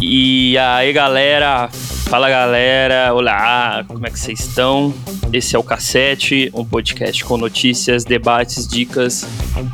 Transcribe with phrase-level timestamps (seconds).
[0.00, 1.68] E aí, galera?
[2.08, 3.12] Fala, galera.
[3.12, 4.94] Olá, como é que vocês estão?
[5.30, 9.26] Esse é o Cassete, um podcast com notícias, debates, dicas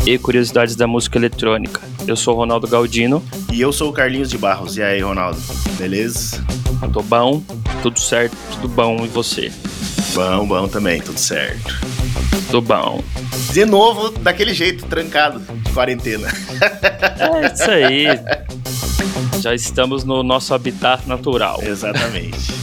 [0.05, 1.81] e curiosidades da música eletrônica.
[2.05, 3.23] Eu sou o Ronaldo Galdino.
[3.53, 4.77] E eu sou o Carlinhos de Barros.
[4.77, 5.39] E aí, Ronaldo?
[5.79, 6.45] Beleza?
[6.93, 7.43] Tô bom,
[7.83, 9.05] tudo certo, tudo bom.
[9.05, 9.53] E você?
[10.15, 11.79] Bom, bom também, tudo certo.
[12.51, 13.03] Tudo bom.
[13.53, 16.29] De novo, daquele jeito, trancado, de quarentena.
[17.19, 18.07] É isso aí.
[19.41, 21.61] Já estamos no nosso habitat natural.
[21.63, 22.60] Exatamente.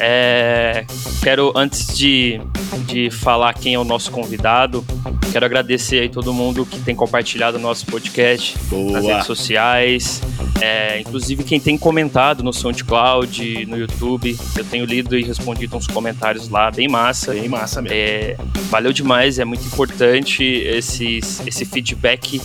[0.00, 0.84] É,
[1.22, 2.40] quero, antes de,
[2.86, 4.84] de falar quem é o nosso convidado,
[5.30, 8.92] quero agradecer aí todo mundo que tem compartilhado o nosso podcast Boa.
[8.92, 10.22] nas redes sociais.
[10.60, 14.36] É, inclusive quem tem comentado no SoundCloud, no YouTube.
[14.56, 17.32] Eu tenho lido e respondido uns comentários lá, bem massa.
[17.32, 17.96] Bem massa mesmo.
[17.96, 18.36] É,
[18.68, 22.40] valeu demais, é muito importante esses, esse feedback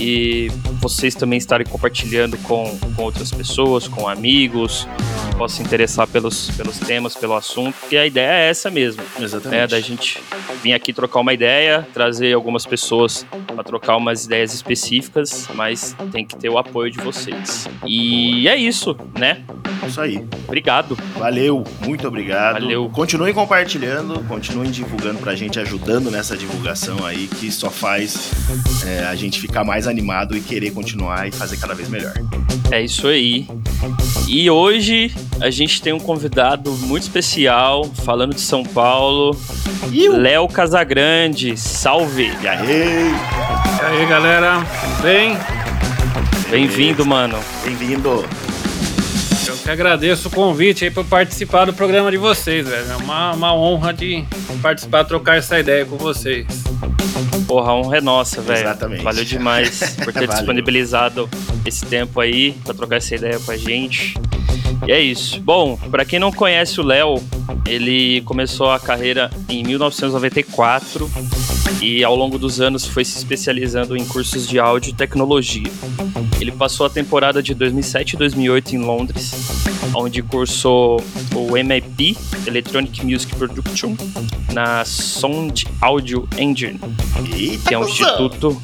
[0.00, 4.88] e vocês também estarem compartilhando com, com outras pessoas, com amigos,
[5.28, 9.02] que possam se interessar pelos, pelos temas, pelo assunto, porque a ideia é essa mesmo,
[9.18, 9.60] Exatamente.
[9.60, 9.66] né?
[9.66, 10.20] Da gente
[10.62, 16.24] vir aqui trocar uma ideia, trazer algumas pessoas para trocar umas ideias específicas, mas tem
[16.24, 17.68] que ter o apoio de vocês.
[17.86, 19.42] E é isso, né?
[19.86, 20.24] Isso aí.
[20.44, 20.96] Obrigado.
[21.16, 22.60] Valeu, muito obrigado.
[22.60, 22.88] Valeu.
[22.90, 28.32] Continuem compartilhando, continuem divulgando pra gente, ajudando nessa divulgação aí, que só faz
[28.86, 32.12] é, a gente ficar mais animado e querer continuar e fazer cada vez melhor.
[32.70, 33.48] É isso aí.
[34.28, 39.36] E hoje a gente tem um convidado muito especial, falando de São Paulo,
[40.12, 41.56] Léo Casagrande.
[41.56, 42.30] Salve!
[42.42, 43.10] E aí,
[43.80, 45.36] E aí, galera, tudo bem?
[46.50, 47.38] Bem-vindo, mano.
[47.64, 48.24] bem-vindo.
[49.46, 52.90] Eu que agradeço o convite aí para participar do programa de vocês, velho.
[52.90, 54.24] É uma, uma honra de
[54.60, 56.46] participar, trocar essa ideia com vocês.
[57.46, 58.60] Porra, a honra é nossa, velho.
[58.60, 59.02] Exatamente.
[59.02, 61.28] Valeu demais por ter disponibilizado
[61.64, 64.14] esse tempo aí pra trocar essa ideia com a gente.
[64.86, 65.40] E é isso.
[65.40, 67.22] Bom, pra quem não conhece o Léo,
[67.66, 71.10] ele começou a carreira em 1994
[71.80, 75.70] e ao longo dos anos foi se especializando em cursos de áudio e tecnologia.
[76.40, 79.32] Ele passou a temporada de 2007 e 2008 em Londres,
[79.94, 81.02] onde cursou
[81.34, 83.94] o MIP, Electronic Music Production,
[84.54, 86.80] na Sound Audio Engine,
[87.36, 88.62] Eita, que é um instituto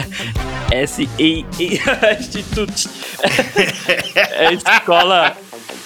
[0.70, 1.04] S.A.
[2.20, 2.88] Instituto.
[4.14, 5.36] é escola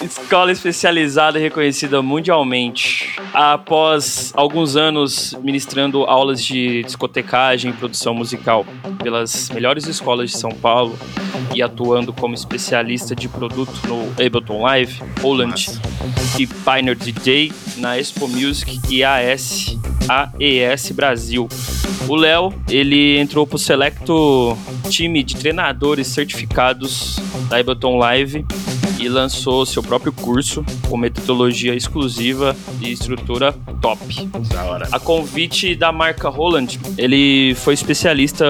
[0.01, 3.15] escola especializada e reconhecida mundialmente.
[3.33, 8.65] Após alguns anos ministrando aulas de discotecagem e produção musical
[9.01, 10.97] pelas melhores escolas de São Paulo
[11.53, 15.01] e atuando como especialista de produto no Ableton Live,
[15.47, 15.81] Massa.
[16.39, 19.77] e Pioneer DJ na Expo Music e AS
[20.07, 21.47] AES Brasil.
[22.07, 24.57] O Léo, ele entrou pro selecto
[24.89, 27.17] time de treinadores certificados
[27.49, 28.45] da Ableton Live
[28.99, 34.25] e lançou seu próprio curso com metodologia exclusiva e estrutura top.
[34.49, 34.87] Da hora.
[34.91, 38.45] A convite da marca Roland, ele foi especialista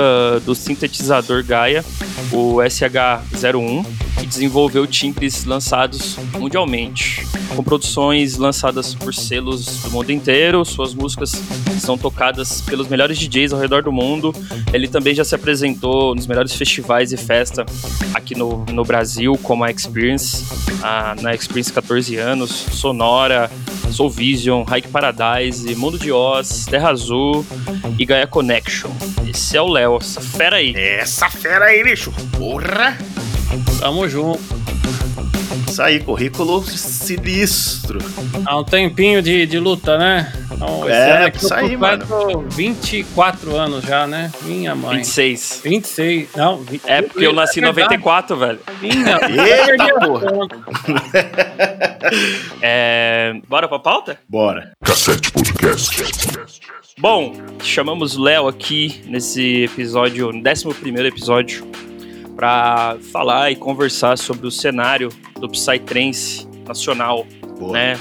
[0.45, 1.83] do sintetizador Gaia,
[2.31, 3.85] o SH01,
[4.21, 7.25] e desenvolveu timbres lançados mundialmente.
[7.55, 11.31] Com produções lançadas por selos do mundo inteiro, suas músicas
[11.79, 14.33] são tocadas pelos melhores DJs ao redor do mundo.
[14.73, 17.65] Ele também já se apresentou nos melhores festivais e festa
[18.13, 20.34] aqui no, no Brasil, como a Experience,
[20.81, 23.49] a, na Experience 14 anos, Sonora,
[23.91, 27.45] Soul Vision, Hike Paradise, Mundo de Oz, Terra Azul
[27.97, 28.91] e Gaia Connection.
[29.27, 30.75] Esse é o Léo, essa fera aí.
[30.75, 32.11] Essa fera aí, bicho.
[32.37, 32.97] Porra.
[33.79, 34.64] Tamo junto.
[35.75, 37.99] Isso aí, currículo sinistro.
[38.45, 40.31] Há um tempinho de, de luta, né?
[40.49, 44.31] Então, É, ano aqui eu aí, completo 24 anos já, né?
[44.43, 44.99] Minha mãe.
[44.99, 45.59] 26.
[45.65, 46.29] 26.
[46.33, 47.97] Não, 20, É porque eu nasci em verdade.
[47.97, 48.59] 94, velho.
[48.81, 50.27] Minha Eita, porra.
[52.61, 53.33] É...
[53.45, 54.17] Bora pra pauta?
[54.29, 54.71] Bora.
[54.81, 56.05] Cassete Podcast.
[56.97, 61.67] Bom, chamamos o Léo aqui nesse episódio, no 11 episódio,
[62.35, 65.09] pra falar e conversar sobre o cenário
[65.39, 67.25] do Psytrance nacional,
[67.59, 67.73] Boa.
[67.73, 67.99] né?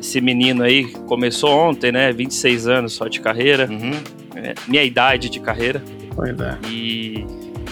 [0.00, 2.12] Esse menino aí começou ontem, né?
[2.12, 3.92] 26 anos só de carreira, Uhum.
[4.36, 5.82] é, minha idade de carreira,
[6.14, 6.58] Pois é.
[6.68, 7.24] e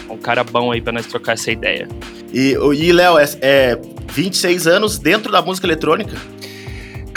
[0.09, 1.89] é um cara bom aí pra nós trocar essa ideia.
[2.33, 3.79] E, o- e Léo, é, é
[4.13, 6.17] 26 anos dentro da música eletrônica?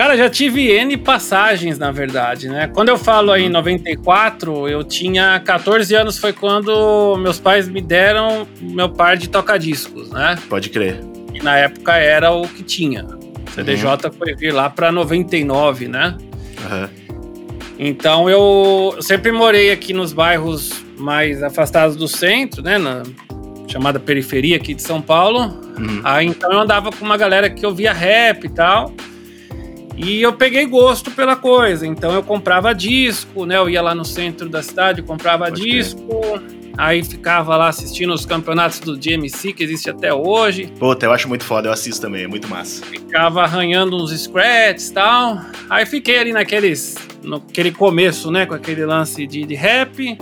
[0.02, 2.68] Cara, já tive N passagens, na verdade, né?
[2.74, 7.80] Quando eu falo aí em 94, eu tinha 14 anos, foi quando meus pais me
[7.80, 10.40] deram meu par de toca-discos, né?
[10.50, 11.00] Pode crer.
[11.36, 13.06] E na época era o que tinha.
[13.54, 14.12] CDJ uhum.
[14.18, 16.18] foi vir lá para 99, né?
[16.18, 16.90] Uhum.
[17.78, 22.80] Então eu sempre morei aqui nos bairros mais afastados do centro, né?
[22.80, 23.04] Na
[23.68, 25.42] chamada periferia aqui de São Paulo.
[25.78, 26.02] Uhum.
[26.04, 28.96] Aí então eu andava com uma galera que ouvia rap e tal.
[29.96, 31.86] E eu peguei gosto pela coisa.
[31.86, 33.58] Então eu comprava disco, né?
[33.58, 36.22] Eu ia lá no centro da cidade, comprava Pode disco.
[36.78, 40.72] Aí ficava lá assistindo os campeonatos do DMC, que existe até hoje.
[40.80, 42.86] Puta, eu acho muito foda, eu assisto também, é muito massa.
[42.86, 45.42] Ficava arranhando uns scratches e tal.
[45.70, 46.96] Aí fiquei ali naqueles.
[47.24, 48.46] naquele começo, né?
[48.46, 50.18] Com aquele lance de, de rap.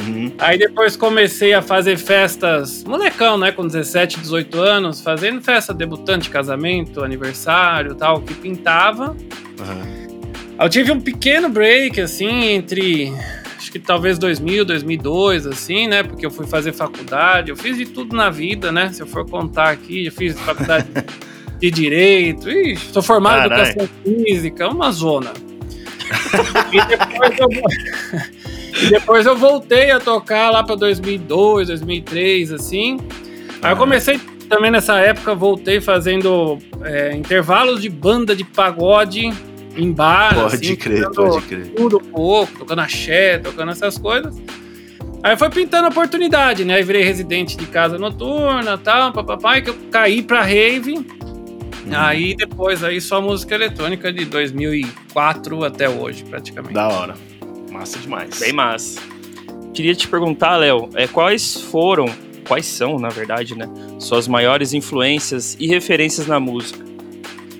[0.00, 0.32] Uhum.
[0.38, 3.52] Aí depois comecei a fazer festas, molecão, né?
[3.52, 9.16] Com 17, 18 anos, fazendo festa debutante, casamento, aniversário tal, que pintava.
[9.58, 10.00] Uhum.
[10.58, 13.12] Eu tive um pequeno break, assim, entre
[13.56, 16.02] acho que talvez 2000, 2002, assim, né?
[16.02, 18.92] Porque eu fui fazer faculdade, eu fiz de tudo na vida, né?
[18.92, 20.86] Se eu for contar aqui, eu fiz faculdade
[21.60, 25.32] de Direito, Ixi, sou formado em Educação Física, uma zona.
[26.72, 27.48] e, depois eu,
[28.88, 32.98] depois eu voltei a tocar lá para 2002, 2003, assim.
[33.62, 34.18] Aí eu comecei
[34.48, 39.32] também nessa época, voltei fazendo é, intervalos de banda de pagode
[39.76, 40.34] em bar.
[40.34, 41.68] Pode assim, crer, pode crer.
[41.74, 44.36] Tudo pouco, tocando axé, tocando essas coisas.
[45.22, 46.74] Aí foi pintando oportunidade, né?
[46.74, 50.94] Aí virei residente de casa noturna tal, papai, que eu caí pra rave.
[50.94, 51.92] Uhum.
[51.92, 56.74] Aí depois, aí só música eletrônica de 2004 até hoje, praticamente.
[56.74, 57.29] Da hora.
[57.70, 58.38] Massa demais.
[58.38, 59.00] Bem massa.
[59.72, 62.06] Queria te perguntar, Léo, é, quais foram,
[62.46, 63.68] quais são, na verdade, né?
[63.98, 66.84] Suas maiores influências e referências na música?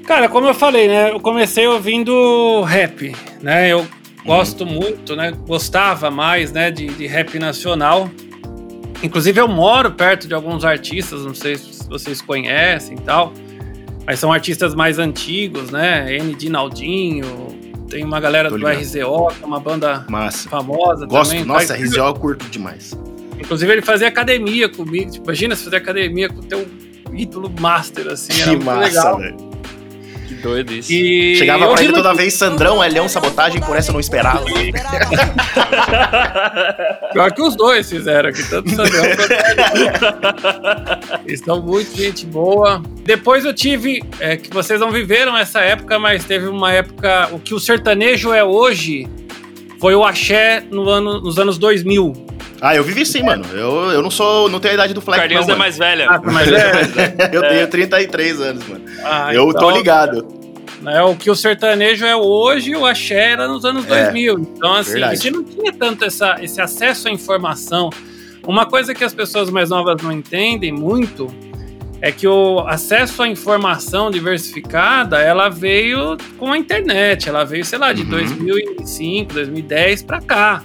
[0.04, 1.12] Cara, como eu falei, né?
[1.12, 3.68] Eu comecei ouvindo rap, né?
[3.68, 3.86] Eu
[4.24, 4.72] gosto uhum.
[4.72, 5.32] muito, né?
[5.46, 6.70] Gostava mais, né?
[6.70, 8.10] De, de, rap nacional.
[9.02, 13.32] Inclusive, eu moro perto de alguns artistas, não sei se vocês conhecem e tal.
[14.04, 16.12] Mas são artistas mais antigos, né?
[16.16, 16.34] N.
[16.34, 17.59] Dinaldinho,
[17.90, 18.80] tem uma galera Tô do ligado.
[18.80, 20.48] RZO, que é uma banda Massa.
[20.48, 21.44] famosa Gosto, também.
[21.44, 22.96] Nossa, RZO eu curto demais.
[23.38, 25.10] Inclusive, ele fazia academia comigo.
[25.10, 26.66] Tipo, imagina se fazer academia com o teu
[27.12, 28.32] ídolo master, assim.
[28.32, 29.49] Que massa, velho
[30.40, 30.92] doido isso.
[30.92, 34.44] E Chegava pra ele toda vez, Sandrão, Elhão, sabotagem, por essa eu não esperava.
[37.12, 39.32] Pior que os dois fizeram aqui, tanto Sandrão quanto
[41.26, 42.82] Eles são muito gente boa.
[43.04, 47.38] Depois eu tive, é, que vocês não viveram essa época, mas teve uma época, o
[47.38, 49.06] que o sertanejo é hoje,
[49.78, 52.29] foi o axé no ano, nos anos 2000.
[52.60, 53.44] Ah, eu vivi sim, mano.
[53.52, 54.48] Eu, eu não sou.
[54.48, 55.20] Não tenho a idade do Fleck.
[55.20, 56.06] Carlinhos não, é mais velha.
[56.08, 57.14] Ah, mais velha?
[57.32, 58.84] eu tenho 33 anos, mano.
[59.02, 60.40] Ah, eu então, tô ligado.
[60.82, 64.38] Né, o que o sertanejo é hoje, o axé era nos anos é, 2000.
[64.38, 65.12] Então, assim, verdade.
[65.12, 67.90] a gente não tinha tanto essa, esse acesso à informação.
[68.46, 71.26] Uma coisa que as pessoas mais novas não entendem muito
[72.00, 77.78] é que o acesso à informação diversificada, ela veio com a internet, ela veio, sei
[77.78, 78.08] lá, de uhum.
[78.08, 80.64] 2005, 2010 para cá.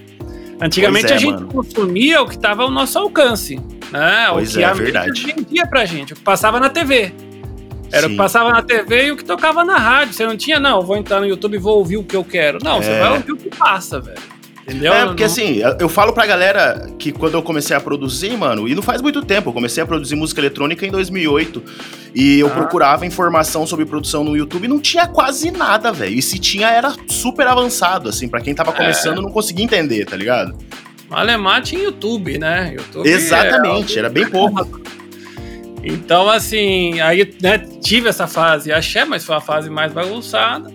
[0.62, 1.48] Antigamente é, a gente mano.
[1.48, 3.60] consumia o que estava ao nosso alcance,
[3.92, 4.28] né?
[4.32, 5.24] Pois o que é, a verdade.
[5.26, 7.14] vendia pra gente, o que passava na TV.
[7.92, 8.08] Era Sim.
[8.08, 10.14] o que passava na TV e o que tocava na rádio.
[10.14, 12.60] Você não tinha, não, vou entrar no YouTube e vou ouvir o que eu quero.
[12.64, 12.82] Não, é.
[12.82, 14.35] você vai ouvir o que passa, velho.
[14.68, 14.94] Entendeu?
[14.94, 15.28] É, porque não...
[15.28, 19.00] assim, eu falo pra galera que quando eu comecei a produzir, mano, e não faz
[19.00, 21.64] muito tempo, eu comecei a produzir música eletrônica em 2008,
[22.16, 22.50] e eu ah.
[22.50, 26.16] procurava informação sobre produção no YouTube e não tinha quase nada, velho.
[26.16, 28.74] E se tinha, era super avançado, assim, para quem tava é.
[28.74, 29.22] começando é.
[29.22, 30.58] não conseguia entender, tá ligado?
[31.10, 32.74] Malemar tinha YouTube, né?
[32.74, 34.00] YouTube Exatamente, é...
[34.00, 34.82] era bem pouco.
[35.84, 40.74] Então, assim, aí né, tive essa fase axé, mas foi a fase mais bagunçada.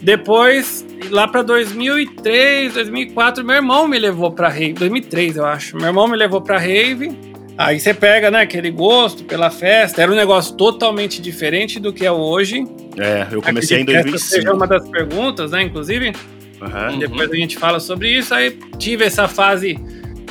[0.00, 4.74] Depois, lá para 2003, 2004, meu irmão me levou para rave.
[4.74, 5.76] 2003, eu acho.
[5.76, 7.10] Meu irmão me levou para rave.
[7.56, 10.00] Aí você pega, né, aquele gosto pela festa.
[10.00, 12.64] Era um negócio totalmente diferente do que é hoje.
[12.96, 14.16] É, eu comecei em 2005.
[14.16, 16.12] Essa seja uma das perguntas, né, inclusive.
[16.60, 16.98] Uhum.
[16.98, 18.32] Depois a gente fala sobre isso.
[18.32, 19.76] Aí tive essa fase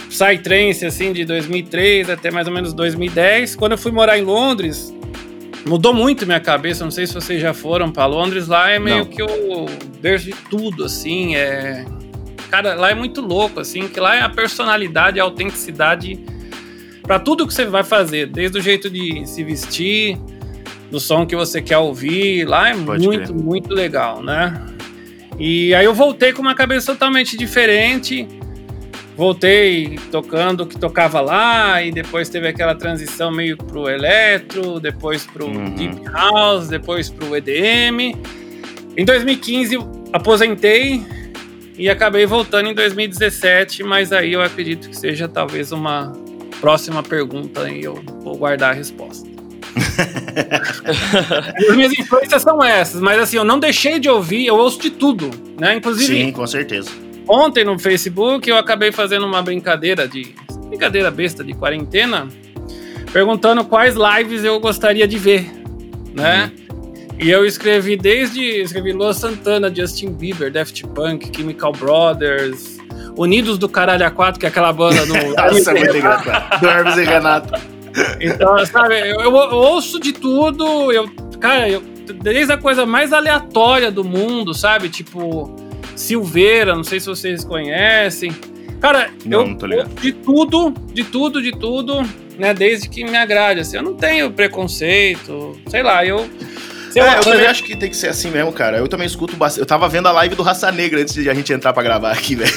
[0.10, 3.56] Psytrance, assim, de 2003 até mais ou menos 2010.
[3.56, 4.94] Quando eu fui morar em Londres,
[5.68, 6.84] mudou muito minha cabeça.
[6.84, 8.48] Não sei se vocês já foram para Londres.
[8.48, 9.06] Lá é meio Não.
[9.06, 9.66] que o
[10.02, 11.36] berço de tudo, assim.
[11.36, 11.86] É...
[12.50, 16.20] Cara, lá é muito louco, assim, que lá é a personalidade, a autenticidade
[17.04, 20.18] para tudo que você vai fazer, desde o jeito de se vestir,
[20.92, 22.46] do som que você quer ouvir.
[22.46, 23.44] Lá é Pode muito, crer.
[23.44, 24.62] muito legal, né?
[25.40, 28.28] E aí eu voltei com uma cabeça totalmente diferente
[29.18, 35.26] voltei tocando o que tocava lá, e depois teve aquela transição meio pro eletro, depois
[35.26, 35.74] pro uhum.
[35.74, 38.16] deep house, depois pro EDM.
[38.96, 39.80] Em 2015
[40.14, 41.04] aposentei
[41.76, 46.14] e acabei voltando em 2017, mas aí eu acredito que seja talvez uma
[46.62, 49.28] próxima pergunta e eu vou guardar a resposta.
[51.70, 54.92] As minhas influências são essas, mas assim, eu não deixei de ouvir, eu ouço de
[54.92, 55.76] tudo, né?
[55.76, 56.26] Inclusive.
[56.26, 57.07] Sim, com certeza.
[57.28, 60.34] Ontem no Facebook eu acabei fazendo uma brincadeira de.
[60.68, 62.28] brincadeira besta de quarentena,
[63.12, 65.52] perguntando quais lives eu gostaria de ver,
[66.14, 66.52] né?
[66.70, 67.18] Uhum.
[67.20, 68.42] E eu escrevi desde.
[68.42, 72.78] Escrevi Lua Santana, Justin Bieber, Daft Punk, Chemical Brothers,
[73.18, 75.14] Unidos do Caralho A4, que é aquela banda do.
[75.36, 76.60] Nossa, é muito engraçado.
[76.60, 77.78] Do Hermes e Renato.
[78.22, 81.10] Então, sabe, eu, eu, eu, ouço de tudo, eu.
[81.40, 81.82] Cara, eu,
[82.22, 84.88] desde a coisa mais aleatória do mundo, sabe?
[84.88, 85.67] Tipo,
[85.98, 88.32] Silveira, não sei se vocês conhecem.
[88.80, 92.02] Cara, não, eu não de tudo, de tudo, de tudo,
[92.38, 92.54] né?
[92.54, 93.62] Desde que me agrade.
[93.62, 96.30] Assim, eu não tenho preconceito, sei lá, eu
[96.96, 98.78] é, eu também acho que tem que ser assim mesmo, cara.
[98.78, 99.60] Eu também escuto bastante.
[99.60, 102.12] Eu tava vendo a live do Raça Negra antes de a gente entrar pra gravar
[102.12, 102.52] aqui, velho.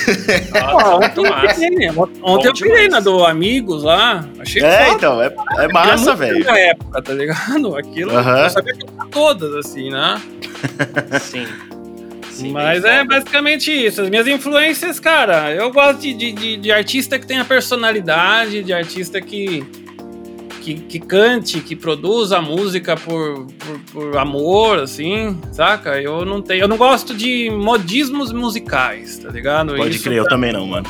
[0.96, 1.90] ontem eu pirei,
[2.22, 4.24] ontem eu pirei na do Amigos lá.
[4.38, 4.96] Achei É, foda.
[4.96, 6.44] então, é, é massa, velho.
[6.44, 7.76] Na época, tá ligado?
[7.76, 8.44] Aquilo, uh -huh.
[8.44, 10.20] eu sabia que todas, assim, né?
[11.20, 11.46] Sim.
[12.40, 14.00] Sim, Mas é basicamente isso.
[14.00, 19.20] As minhas influências, cara, eu gosto de, de, de artista que tenha personalidade, de artista
[19.20, 19.64] que
[20.60, 26.00] que, que cante, que produza música por, por, por, amor, assim, saca?
[26.00, 26.62] Eu não tenho.
[26.62, 29.74] Eu não gosto de modismos musicais, tá ligado?
[29.74, 30.86] Pode Isso crer, eu também não, mano.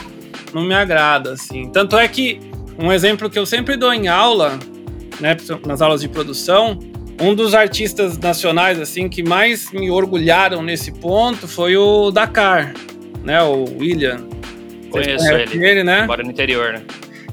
[0.52, 1.71] Não me agrada, assim.
[1.71, 2.40] Tanto é que
[2.76, 4.59] um exemplo que eu sempre dou em aula,
[5.21, 6.76] né, nas aulas de produção,
[7.21, 12.73] um dos artistas nacionais, assim, que mais me orgulharam nesse ponto foi o Dakar,
[13.23, 13.43] né?
[13.43, 14.27] O William.
[14.91, 15.65] Conheço ele.
[15.65, 16.07] ele, né?
[16.07, 16.83] Bora no interior, né?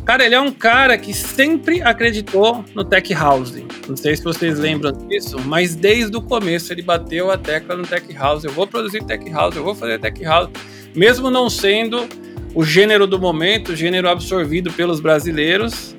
[0.07, 3.53] Cara, ele é um cara que sempre acreditou no Tech House.
[3.89, 7.85] Não sei se vocês lembram disso, mas desde o começo ele bateu a tecla no
[7.85, 8.45] Tech House.
[8.45, 10.49] Eu vou produzir Tech House, eu vou fazer Tech House,
[10.95, 12.07] mesmo não sendo
[12.55, 15.93] o gênero do momento, o gênero absorvido pelos brasileiros.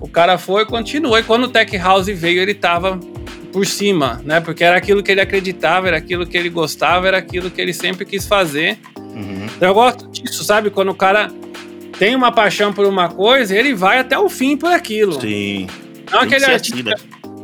[0.00, 1.18] O cara foi e continuou.
[1.18, 2.98] E quando o Tech House veio, ele tava
[3.52, 4.40] por cima, né?
[4.40, 7.72] Porque era aquilo que ele acreditava, era aquilo que ele gostava, era aquilo que ele
[7.72, 8.78] sempre quis fazer.
[8.96, 9.46] Uhum.
[9.56, 10.70] Então eu gosto disso, sabe?
[10.70, 11.30] Quando o cara
[11.98, 15.20] tem uma paixão por uma coisa, ele vai até o fim por aquilo.
[15.20, 15.66] Sim.
[16.10, 16.94] Não aquele artista.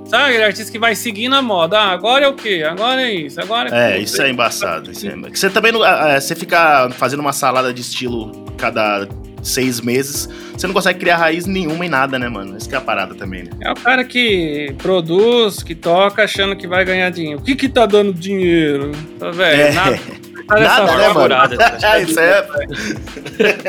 [0.07, 1.79] Sabe aquele artista que vai seguindo a moda?
[1.79, 2.65] Ah, agora é o quê?
[2.69, 3.97] Agora é isso, agora é.
[3.97, 4.91] É, isso é embaçado.
[4.91, 5.17] Isso é...
[5.17, 5.85] Você também não.
[5.85, 9.09] É, você fica fazendo uma salada de estilo cada
[9.45, 12.57] seis meses, você não consegue criar raiz nenhuma em nada, né, mano?
[12.57, 13.51] Isso que é a parada também, né?
[13.61, 17.41] É o cara que produz, que toca achando que vai ganhar dinheiro.
[17.41, 18.93] O que que tá dando dinheiro?
[19.19, 19.63] Tá, velho?
[19.63, 19.73] É.
[19.73, 20.01] Nada.
[20.49, 21.35] Nada, né, mano?
[22.03, 22.47] isso é...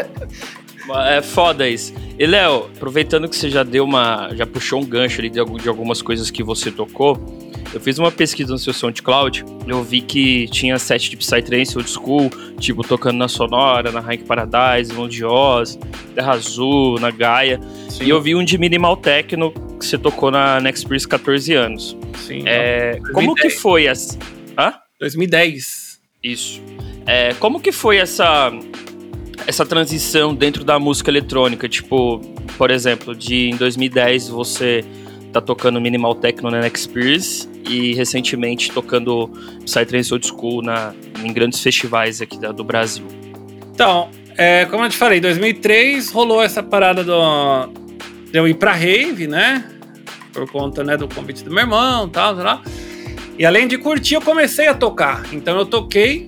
[1.07, 1.93] É foda isso.
[2.17, 4.29] E Léo, aproveitando que você já deu uma.
[4.35, 7.17] já puxou um gancho ali de, de algumas coisas que você tocou,
[7.75, 11.89] eu fiz uma pesquisa no seu SoundCloud, eu vi que tinha sete de Psytrance old
[11.89, 15.77] school, tipo, tocando na Sonora, na Hank Paradise, de Oz,
[16.15, 17.59] Terra Azul, na Gaia.
[17.89, 18.05] Sim.
[18.05, 21.97] E eu vi um de Minimal Techno que você tocou na Next 14 anos.
[22.25, 22.43] Sim.
[22.45, 24.17] É, como que foi essa...
[24.57, 24.73] Hã?
[25.01, 25.99] 2010.
[26.23, 26.61] Isso.
[27.05, 28.51] É, como que foi essa
[29.45, 31.67] essa transição dentro da música eletrônica?
[31.67, 32.19] Tipo,
[32.57, 34.83] por exemplo, de em 2010 você
[35.35, 39.29] tá tocando Minimal Techno na Experience e recentemente tocando
[39.65, 43.05] Psytrance Old School na, em grandes festivais aqui da, do Brasil.
[43.73, 47.67] Então, é, como eu te falei, em 2003 rolou essa parada do,
[48.31, 49.69] de eu ir pra rave, né?
[50.31, 52.61] Por conta né, do convite do meu irmão e tal, tal.
[53.37, 55.25] E além de curtir, eu comecei a tocar.
[55.33, 56.25] Então eu toquei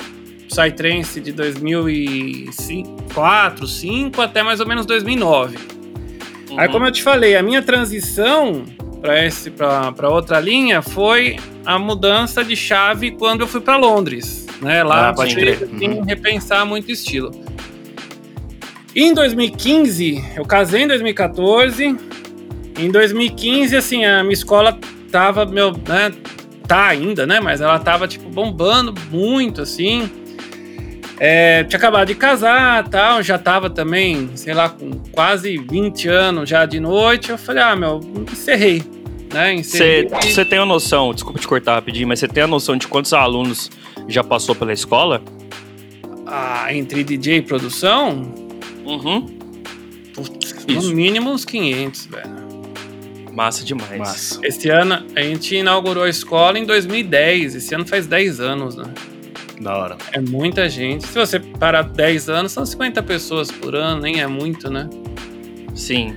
[0.49, 5.55] Psytrance de 2004, 2005 até mais ou menos 2009.
[6.49, 6.59] Uhum.
[6.59, 8.65] Aí, como eu te falei, a minha transição
[8.97, 14.47] para outra linha foi a mudança de chave quando eu fui para Londres.
[14.61, 14.83] Né?
[14.83, 15.63] Lá ah, pode crer.
[15.63, 16.03] Assim, uhum.
[16.03, 17.31] repensar muito estilo.
[18.95, 21.95] Em 2015, eu casei em 2014.
[22.79, 24.77] Em 2015, assim, a minha escola
[25.11, 26.11] tava, meu, né,
[26.67, 30.09] tá ainda, né, mas ela tava, tipo, bombando muito, assim.
[31.19, 36.50] É, tinha acabado de casar tal, já tava também, sei lá, com quase 20 anos
[36.50, 37.31] já de noite.
[37.31, 38.00] Eu falei, ah, meu,
[38.31, 38.83] encerrei.
[39.33, 39.62] Né?
[39.62, 43.13] Você tem a noção, desculpa te cortar rapidinho, mas você tem a noção de quantos
[43.13, 43.69] alunos
[44.07, 45.21] já passou pela escola?
[46.25, 48.31] Ah, entre DJ e produção?
[48.86, 49.25] Uhum.
[50.13, 52.47] Putz, no mínimo uns 500, velho.
[53.33, 54.00] Massa demais.
[54.00, 54.39] Massa.
[54.43, 57.55] Esse ano, a gente inaugurou a escola em 2010.
[57.55, 58.86] Esse ano faz 10 anos, né?
[59.59, 59.97] Da hora.
[60.11, 61.07] É muita gente.
[61.07, 64.87] Se você parar 10 anos, são 50 pessoas por ano, nem é muito, né?
[65.73, 66.15] Sim.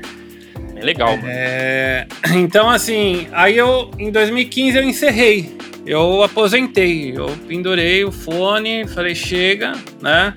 [0.76, 1.28] É legal, mano.
[1.28, 2.06] É...
[2.32, 5.56] Então, assim, aí eu, em 2015, eu encerrei.
[5.86, 7.16] Eu aposentei.
[7.16, 10.34] Eu pendurei o fone, falei, chega, né?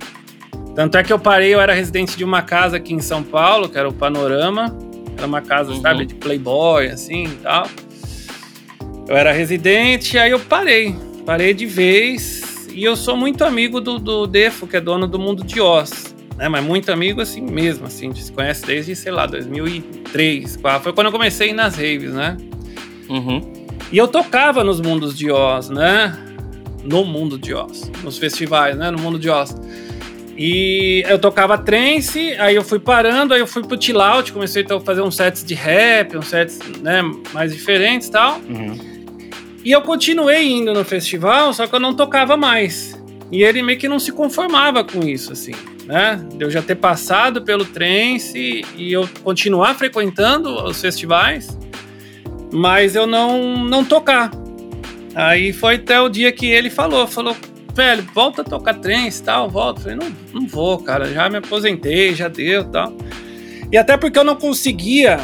[0.75, 3.69] Tanto é que eu parei, eu era residente de uma casa aqui em São Paulo,
[3.69, 4.75] que era o Panorama.
[5.15, 5.81] Era uma casa, uhum.
[5.81, 7.67] sabe, de playboy, assim e tal.
[9.07, 10.95] Eu era residente, aí eu parei.
[11.25, 12.52] Parei de vez.
[12.74, 16.15] E eu sou muito amigo do, do Defo, que é dono do Mundo de Oz.
[16.36, 16.50] Né?
[16.50, 18.06] Mas muito amigo assim mesmo, assim.
[18.06, 20.60] A gente se conhece desde, sei lá, 2003.
[20.82, 22.36] Foi quando eu comecei nas raves, né?
[23.08, 23.42] Uhum.
[23.92, 26.18] E eu tocava nos Mundos de Oz, né?
[26.84, 27.92] No Mundo de Oz.
[28.03, 28.89] Nos festivais, né?
[28.89, 29.56] No Mundo de Oz.
[30.36, 34.65] E eu tocava trance, aí eu fui parando, aí eu fui pro chill out, comecei
[34.68, 38.39] a fazer uns sets de rap, uns sets né, mais diferentes e tal.
[38.39, 38.92] Uhum.
[39.63, 43.01] E eu continuei indo no festival, só que eu não tocava mais.
[43.32, 45.53] E ele meio que não se conformava com isso, assim,
[45.86, 46.24] né?
[46.36, 51.58] De eu já ter passado pelo trance e eu continuar frequentando os festivais,
[52.51, 54.29] mas eu não, não tocar.
[55.15, 57.36] Aí foi até o dia que ele falou, falou,
[57.74, 59.82] velho, volta a tocar trance e tal, volta.
[59.82, 62.96] falei, não, não vou, cara, já me aposentei, já deu tal.
[63.72, 65.20] E até porque eu não conseguia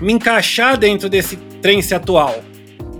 [0.00, 2.42] me encaixar dentro desse trance atual,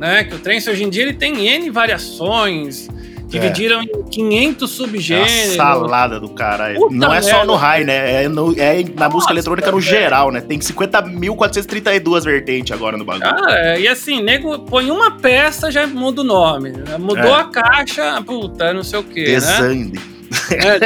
[0.02, 0.24] né?
[0.24, 2.88] Que o trance hoje em dia ele tem N variações,
[3.28, 3.84] dividiram é.
[3.84, 5.30] em 500 subgêneros.
[5.30, 6.88] É salada do caralho.
[6.90, 7.30] Não é merda.
[7.30, 8.24] só no high, né?
[8.24, 10.40] É, no, é na Nossa, música eletrônica no geral, né?
[10.40, 13.30] Tem 50.432 vertentes agora no bagulho.
[13.46, 16.72] Ah, e assim, nego põe uma peça, já muda o nome.
[16.72, 16.98] Né?
[16.98, 17.40] Mudou é.
[17.40, 19.22] a caixa, puta, não sei o quê.
[19.22, 20.00] Desande.
[20.00, 20.11] Né?
[20.52, 20.78] É,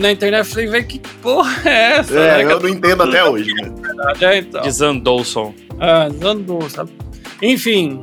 [0.00, 2.18] na internet, falei, velho, que porra é essa?
[2.18, 2.52] É, né?
[2.52, 3.72] eu não entendo até hoje, né?
[4.20, 4.62] É, então.
[4.62, 5.54] Desandou o som.
[5.80, 6.92] Ah, desandou, sabe?
[7.42, 8.00] Enfim,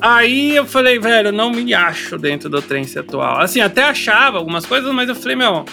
[0.00, 3.40] Aí eu falei, velho, eu não me acho dentro do trance atual.
[3.40, 5.64] Assim, até achava algumas coisas, mas eu falei, meu,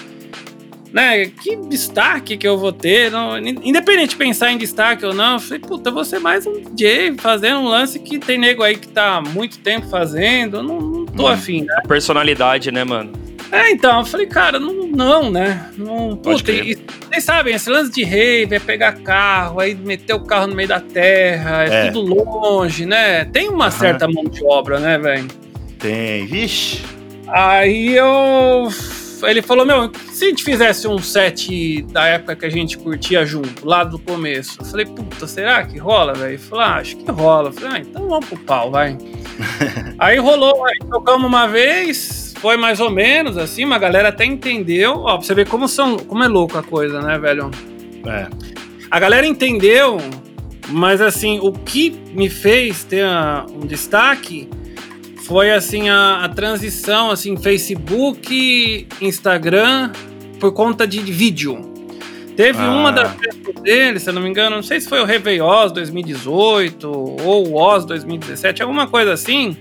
[0.94, 3.12] né, que destaque que eu vou ter.
[3.12, 6.46] Não, independente de pensar em destaque ou não, eu falei, puta, eu vou ser mais
[6.46, 10.58] um DJ fazendo um lance que tem nego aí que tá há muito tempo fazendo.
[10.58, 11.76] Eu não, não tô afim, né?
[11.88, 13.12] Personalidade, né, mano?
[13.52, 15.70] É, então, eu falei, cara, não, não né?
[15.78, 16.76] Não, puta, e,
[17.10, 20.70] vocês sabem, esse lance de rave é pegar carro, aí meter o carro no meio
[20.70, 21.92] da terra, é, é.
[21.92, 23.26] tudo longe, né?
[23.26, 23.72] Tem uma uhum.
[23.72, 25.28] certa mão de obra, né, velho?
[25.78, 26.82] Tem, vixe.
[27.28, 28.70] Aí eu.
[29.24, 33.26] Ele falou: Meu, se a gente fizesse um set da época que a gente curtia
[33.26, 34.58] junto, lá do começo.
[34.62, 36.32] Eu falei: Puta, será que rola, velho?
[36.32, 37.50] Ele falou: ah, Acho que rola.
[37.50, 38.98] Eu falei: Ah, então vamos pro pau, vai.
[40.02, 45.02] aí rolou, aí tocamos uma vez, foi mais ou menos assim, uma galera até entendeu.
[45.02, 47.52] Ó, pra você ver como, são, como é louco a coisa, né, velho?
[48.08, 48.28] É.
[48.90, 50.00] A galera entendeu,
[50.70, 53.06] mas assim, o que me fez ter
[53.54, 54.50] um destaque
[55.18, 59.92] foi assim a, a, transição assim Facebook, Instagram
[60.40, 61.70] por conta de vídeo.
[62.36, 62.72] Teve ah.
[62.72, 65.68] uma das festas dele, se eu não me engano, não sei se foi o Réveillon
[65.68, 69.56] 2018 ou o Oz 2017, alguma coisa assim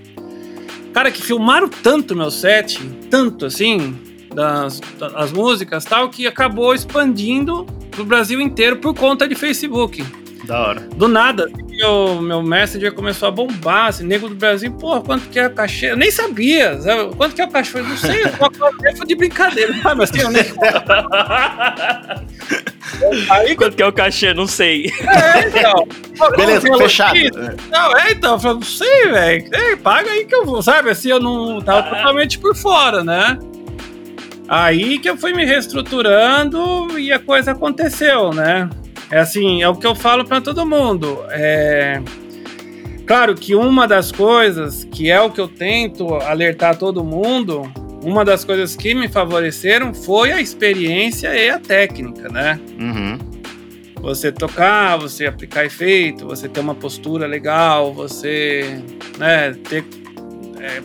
[0.93, 3.97] Cara, que filmaram tanto meu set, tanto assim,
[4.33, 10.03] das, das músicas tal, que acabou expandindo pro Brasil inteiro por conta de Facebook.
[10.51, 10.81] Da hora.
[10.81, 15.39] Do nada, meu, meu Messenger começou a bombar, assim, nego do Brasil, porra, quanto que
[15.39, 15.91] é o cachê?
[15.91, 17.15] Eu nem sabia, sabe?
[17.15, 17.79] quanto que é o cachê?
[17.79, 20.03] Eu não sei, eu foi de brincadeira, sabe?
[20.03, 20.43] Assim, eu nem...
[23.31, 24.33] Aí, quanto que é o cachê?
[24.33, 24.91] Não sei.
[25.07, 25.87] É, então.
[26.35, 27.17] Beleza, fechado.
[27.69, 29.49] Não, é, então, eu falei, não sei, velho.
[29.53, 30.89] É, paga aí que eu vou, sabe?
[30.89, 31.95] Assim, eu não tava ah.
[31.95, 33.39] totalmente por fora, né?
[34.49, 38.69] Aí que eu fui me reestruturando e a coisa aconteceu, né?
[39.11, 41.19] É assim, é o que eu falo para todo mundo.
[41.29, 42.01] É
[43.05, 47.69] claro que uma das coisas que é o que eu tento alertar todo mundo
[48.03, 52.59] uma das coisas que me favoreceram foi a experiência e a técnica, né?
[52.79, 53.19] Uhum.
[54.01, 58.81] Você tocar, você aplicar efeito, você ter uma postura legal, você
[59.19, 59.85] né, ter.
[60.59, 60.81] É,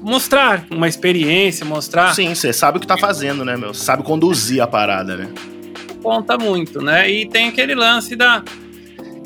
[0.00, 2.14] mostrar uma experiência, mostrar.
[2.14, 3.74] Sim, você sabe o que tá fazendo, né, meu?
[3.74, 5.28] Sabe conduzir a parada, né?
[6.08, 7.10] Conta muito, né?
[7.10, 8.42] E tem aquele lance da,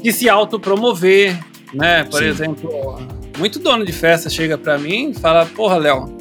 [0.02, 1.38] de se autopromover,
[1.72, 2.02] né?
[2.02, 2.26] Por Sim.
[2.26, 3.00] exemplo,
[3.38, 6.12] muito dono de festa chega para mim e fala: Porra, Léo,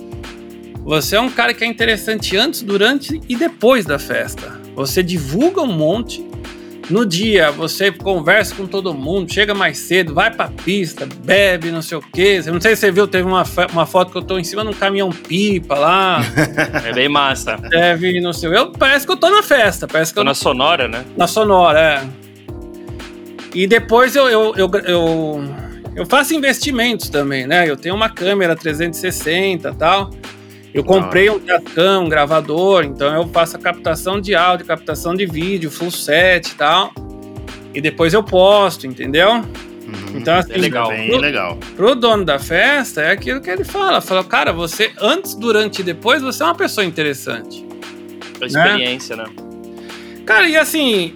[0.83, 4.61] você é um cara que é interessante antes, durante e depois da festa.
[4.75, 6.23] Você divulga um monte.
[6.89, 11.81] No dia você conversa com todo mundo, chega mais cedo, vai pra pista, bebe, não
[11.81, 12.41] sei o quê.
[12.47, 14.69] Não sei se você viu, teve uma, uma foto que eu tô em cima de
[14.69, 16.21] um caminhão pipa lá.
[16.85, 17.55] é bem massa.
[17.57, 18.55] Deve, não sei.
[18.55, 19.87] Eu, parece que eu tô na festa.
[19.87, 21.05] Parece que tô eu, na Sonora, né?
[21.15, 22.21] Na Sonora, é.
[23.53, 25.43] E depois eu, eu, eu, eu,
[25.95, 27.69] eu faço investimentos também, né?
[27.69, 30.09] Eu tenho uma câmera 360 e tal.
[30.73, 35.25] Eu comprei um Tascam, um gravador, então eu faço a captação de áudio, captação de
[35.25, 36.93] vídeo, full set e tal.
[37.73, 39.31] E depois eu posto, entendeu?
[39.31, 41.57] Uhum, então, assim, é legal, bem pro, legal.
[41.75, 43.99] Pro dono da festa, é aquilo que ele fala.
[43.99, 47.65] Fala, cara, você, antes, durante e depois, você é uma pessoa interessante.
[48.41, 49.25] A experiência, né?
[49.25, 50.23] né?
[50.25, 51.13] Cara, e assim,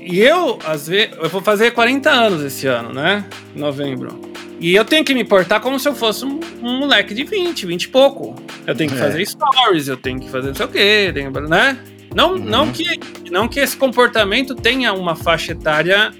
[0.00, 3.24] e eu, às vezes, eu vou fazer 40 anos esse ano, né?
[3.54, 4.20] Em novembro.
[4.58, 7.66] E eu tenho que me portar como se eu fosse um, um moleque de 20,
[7.66, 8.34] 20 e pouco.
[8.66, 9.00] Eu tenho que é.
[9.00, 11.78] fazer stories, eu tenho que fazer não sei o quê, tenho, né?
[12.14, 12.38] Não, uhum.
[12.38, 12.98] não, que,
[13.30, 16.12] não que esse comportamento tenha uma faixa etária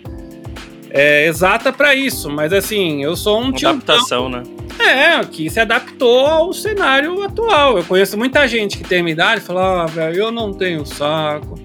[0.90, 3.70] é, exata para isso, mas assim, eu sou um tio.
[3.70, 4.42] Adaptação, né?
[4.78, 7.78] É, que se adaptou ao cenário atual.
[7.78, 10.84] Eu conheço muita gente que tem minha idade e fala, ah, velho, eu não tenho
[10.84, 11.58] saco.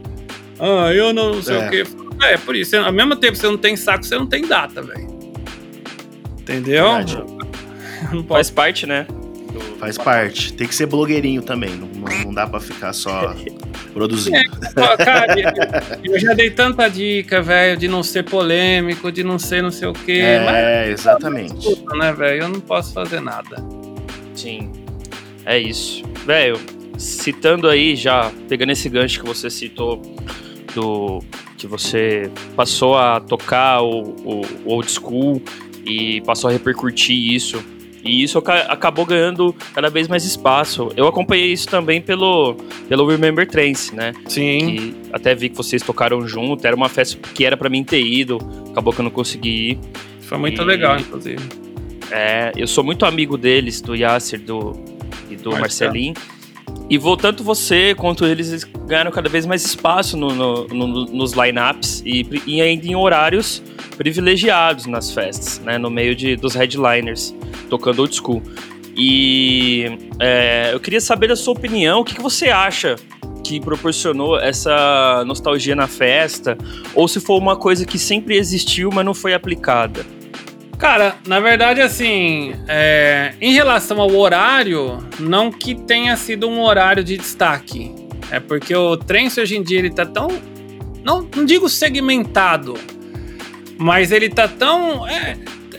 [0.57, 1.67] Ah, eu não sei é.
[1.67, 1.83] o quê.
[2.21, 4.81] É, por isso, ao mesmo tempo que você não tem saco, você não tem data,
[4.81, 5.10] velho.
[6.41, 6.85] Entendeu?
[8.27, 9.05] Faz parte, né?
[9.79, 10.53] Faz parte.
[10.53, 11.71] Tem que ser blogueirinho também.
[11.75, 11.87] Não,
[12.25, 13.35] não dá pra ficar só
[13.93, 14.37] produzindo.
[14.37, 15.35] É, cara,
[16.03, 19.87] eu já dei tanta dica, velho, de não ser polêmico, de não ser não sei
[19.87, 20.19] o quê.
[20.23, 21.61] É, mas, exatamente.
[21.61, 22.43] Tudo, né, velho?
[22.43, 23.57] Eu não posso fazer nada.
[24.33, 24.71] Sim.
[25.45, 26.03] É isso.
[26.25, 26.59] Velho,
[26.97, 30.01] citando aí, já pegando esse gancho que você citou
[30.73, 31.21] do
[31.57, 35.41] que você passou a tocar o, o, o old school
[35.85, 37.63] e passou a repercutir isso.
[38.03, 40.91] E isso acabou ganhando cada vez mais espaço.
[40.95, 42.55] Eu acompanhei isso também pelo,
[42.89, 44.13] pelo Remember Trance, né?
[44.27, 44.59] Sim.
[44.59, 46.65] Que até vi que vocês tocaram junto.
[46.65, 48.39] Era uma festa que era para mim ter ido.
[48.71, 49.79] Acabou que eu não consegui ir.
[50.21, 51.43] Foi muito e, legal, inclusive.
[52.09, 54.73] É, eu sou muito amigo deles, do Yasser do,
[55.29, 56.15] e do Marcelinho.
[56.91, 61.31] E vou, tanto você quanto eles ganharam cada vez mais espaço no, no, no, nos
[61.31, 63.63] lineups e, e ainda em horários
[63.95, 65.77] privilegiados nas festas, né?
[65.77, 67.33] No meio de, dos headliners,
[67.69, 68.43] tocando old school.
[68.93, 69.85] E
[70.19, 72.97] é, eu queria saber da sua opinião, o que, que você acha
[73.41, 76.57] que proporcionou essa nostalgia na festa,
[76.93, 80.05] ou se foi uma coisa que sempre existiu, mas não foi aplicada?
[80.81, 87.03] Cara, na verdade, assim, é, em relação ao horário, não que tenha sido um horário
[87.03, 87.93] de destaque.
[88.31, 90.27] É porque o trance hoje em dia ele tá tão.
[91.03, 92.73] Não, não digo segmentado,
[93.77, 95.07] mas ele tá tão.
[95.07, 95.37] É,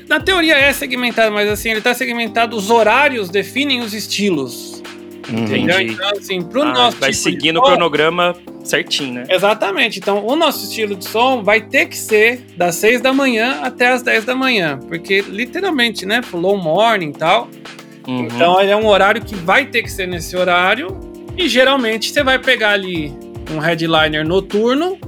[0.08, 4.84] na teoria é segmentado, mas assim, ele tá segmentado, os horários definem os estilos.
[5.28, 5.80] Entendeu?
[5.80, 6.98] Então, assim, pro ah, nosso.
[6.98, 9.24] Vai tipo seguindo o cronograma certinho, né?
[9.28, 9.98] Exatamente.
[9.98, 13.88] Então, o nosso estilo de som vai ter que ser das 6 da manhã até
[13.88, 14.78] as 10 da manhã.
[14.88, 16.20] Porque, literalmente, né?
[16.32, 17.48] Low morning e tal.
[18.06, 18.24] Uhum.
[18.24, 20.98] Então, ele é um horário que vai ter que ser nesse horário.
[21.36, 23.12] E geralmente você vai pegar ali
[23.50, 24.98] um headliner noturno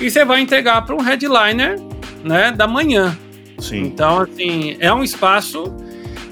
[0.00, 1.78] e você vai entregar para um headliner
[2.22, 3.16] né, da manhã.
[3.58, 3.82] Sim.
[3.82, 5.74] Então, assim, é um espaço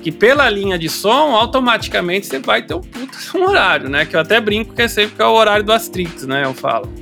[0.03, 4.05] que pela linha de som, automaticamente você vai ter um puta um horário, né?
[4.05, 6.45] Que eu até brinco que é sempre que é o horário do Astrix, né?
[6.45, 6.93] Eu falo.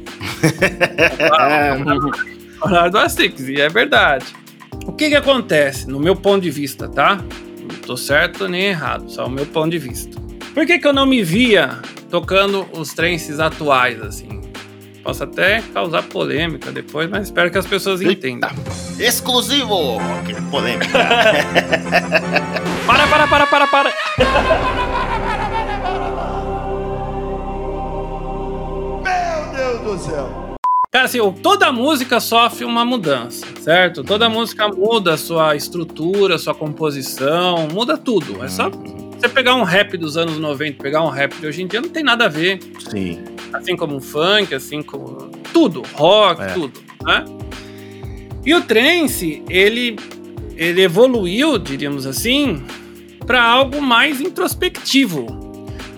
[0.42, 2.10] eu falo
[2.62, 4.26] horário do Astrix, e é verdade.
[4.86, 7.16] O que que acontece, no meu ponto de vista, tá?
[7.16, 10.20] Não tô certo nem errado, só o meu ponto de vista.
[10.52, 11.78] Por que que eu não me via
[12.10, 14.39] tocando os trances atuais, assim?
[15.02, 18.50] Posso até causar polêmica depois, mas espero que as pessoas entendam.
[18.98, 19.98] Exclusivo!
[20.26, 20.86] Que polêmica!
[22.86, 23.94] para, para, para, para, para!
[29.02, 30.50] Meu Deus do céu!
[30.92, 34.02] Cara, assim, toda música sofre uma mudança, certo?
[34.02, 38.44] Toda música muda a sua estrutura, sua composição, muda tudo.
[38.44, 39.12] É só uhum.
[39.12, 41.88] você pegar um rap dos anos 90, pegar um rap de hoje em dia, não
[41.88, 42.58] tem nada a ver.
[42.90, 43.22] Sim.
[43.52, 46.46] Assim como o funk, assim como tudo, rock, é.
[46.48, 47.24] tudo, né?
[48.44, 49.96] E o trance, ele,
[50.56, 52.62] ele evoluiu, diríamos assim,
[53.26, 55.26] para algo mais introspectivo.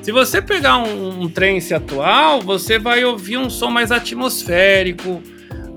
[0.03, 5.23] Se você pegar um, um trance atual, você vai ouvir um som mais atmosférico,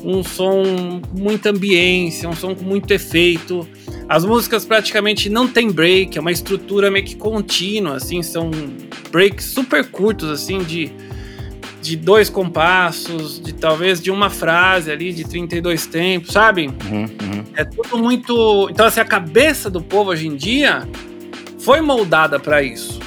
[0.04, 3.68] um som muito ambiência, um som com muito efeito.
[4.10, 8.50] As músicas praticamente não tem break, é uma estrutura meio que contínua, assim, são
[9.12, 10.92] breaks super curtos, assim, de
[11.86, 16.68] de dois compassos, de talvez de uma frase ali, de 32 tempos, sabe?
[16.68, 17.44] Uhum, uhum.
[17.56, 18.68] É tudo muito.
[18.72, 20.88] Então, assim, a cabeça do povo hoje em dia
[21.60, 23.00] foi moldada para isso.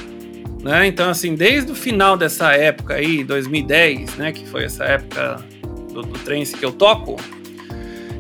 [0.62, 0.86] Né?
[0.86, 5.44] Então, assim, desde o final dessa época aí, 2010, né, que foi essa época
[5.92, 7.16] do, do trance que eu toco,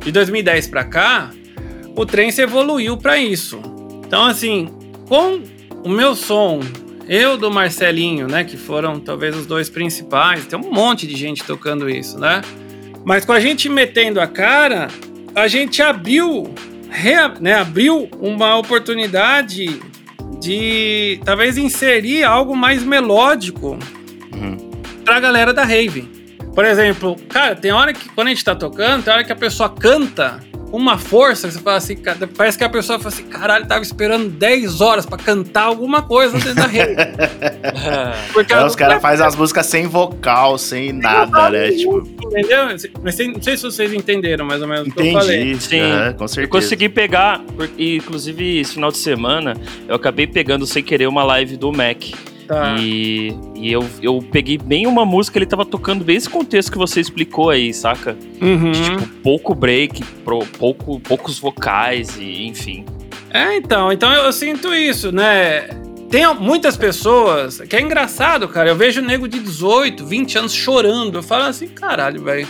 [0.00, 1.30] de 2010 para cá,
[1.94, 3.60] o trance evoluiu para isso.
[4.06, 4.68] Então, assim,
[5.08, 5.42] com
[5.84, 6.60] o meu som
[7.08, 11.42] eu do Marcelinho, né, que foram talvez os dois principais, tem um monte de gente
[11.42, 12.42] tocando isso, né?
[13.04, 14.88] Mas com a gente metendo a cara,
[15.34, 16.52] a gente abriu,
[17.40, 19.80] né, abriu uma oportunidade
[20.40, 23.78] de talvez inserir algo mais melódico
[24.32, 24.70] uhum.
[25.04, 26.02] pra galera da rave.
[26.54, 29.36] Por exemplo, cara, tem hora que quando a gente tá tocando, tem hora que a
[29.36, 30.40] pessoa canta
[30.72, 31.96] uma força que você fala assim,
[32.36, 36.38] parece que a pessoa fala assim, caralho, tava esperando 10 horas para cantar alguma coisa
[36.38, 36.94] dentro da rede.
[38.32, 41.70] Porque é, os caras fazem as músicas sem vocal, sem nada, né?
[41.70, 41.98] Tipo...
[41.98, 42.66] Entendeu?
[43.02, 45.54] Mas não sei se vocês entenderam mais ou menos Entendi, o que eu falei.
[45.60, 46.46] Sim, é, com certeza.
[46.46, 47.42] Eu consegui pegar,
[47.78, 49.54] inclusive esse final de semana,
[49.86, 52.04] eu acabei pegando sem querer uma live do Mac.
[52.48, 52.76] Tá.
[52.80, 56.78] E, e eu, eu peguei bem uma música, ele tava tocando bem esse contexto que
[56.78, 58.16] você explicou aí, saca?
[58.40, 58.72] Uhum.
[58.72, 62.86] De, tipo, pouco break, pro, pouco, poucos vocais, e enfim.
[63.30, 65.68] É, então, então eu, eu sinto isso, né?
[66.08, 68.70] Tem muitas pessoas que é engraçado, cara.
[68.70, 71.18] Eu vejo nego de 18, 20 anos chorando.
[71.18, 72.48] Eu falo assim, caralho, velho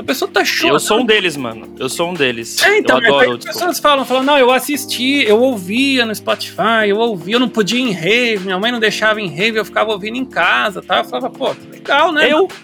[0.00, 0.76] a pessoa tá chorando.
[0.76, 1.74] Eu sou um deles, mano.
[1.78, 2.60] Eu sou um deles.
[2.62, 3.52] É, então, eu adoro, as tipo...
[3.52, 7.78] pessoas falam, falam, não, eu assisti, eu ouvia no Spotify, eu ouvia, eu não podia
[7.78, 10.98] ir em rave, minha mãe não deixava em rave, eu ficava ouvindo em casa, tá?
[10.98, 12.32] Eu falava, pô, legal, né?
[12.32, 12.48] Eu?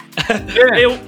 [0.56, 0.80] É.
[0.80, 0.98] eu.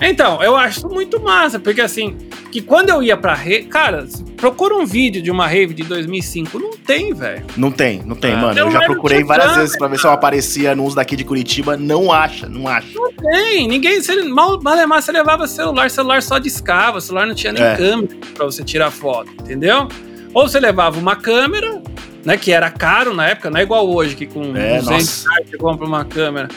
[0.00, 2.16] Então, eu acho muito massa, porque assim,
[2.50, 4.06] que quando eu ia pra rave, cara,
[4.38, 7.44] procura um vídeo de uma rave de 2005, não tem, velho.
[7.56, 8.58] Não tem, não tem, ah, mano.
[8.58, 12.10] Eu já procurei várias vezes pra ver se eu aparecia nos daqui de Curitiba, não
[12.10, 12.88] acha, não acha.
[12.94, 17.52] Não tem, ninguém, se, mal, mal você levava celular, celular só discava, celular não tinha
[17.52, 17.76] nem é.
[17.76, 19.88] câmera pra você tirar foto, entendeu?
[20.32, 21.82] Ou você levava uma câmera,
[22.24, 25.50] né, que era caro na época, não é igual hoje, que com é, 200 reais
[25.50, 26.48] você compra uma câmera.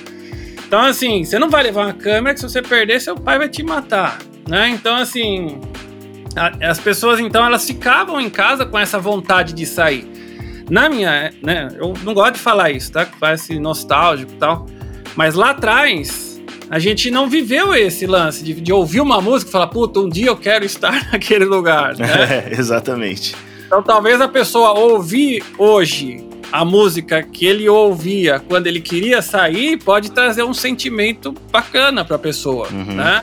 [0.68, 3.50] Então, assim, você não vai levar uma câmera que se você perder, seu pai vai
[3.50, 4.70] te matar, né?
[4.70, 5.60] Então, assim,
[6.62, 10.10] as pessoas, então, elas ficavam em casa com essa vontade de sair.
[10.70, 13.08] Na minha, né, eu não gosto de falar isso, tá?
[13.20, 14.66] Parece nostálgico e tal.
[15.16, 19.52] Mas lá atrás, a gente não viveu esse lance de, de ouvir uma música e
[19.52, 22.08] falar, puta, um dia eu quero estar naquele lugar, né?
[22.48, 23.36] É, exatamente.
[23.66, 29.78] Então, talvez a pessoa ouvir hoje a música que ele ouvia quando ele queria sair
[29.78, 32.96] pode trazer um sentimento bacana para a pessoa, uhum.
[32.96, 33.22] né?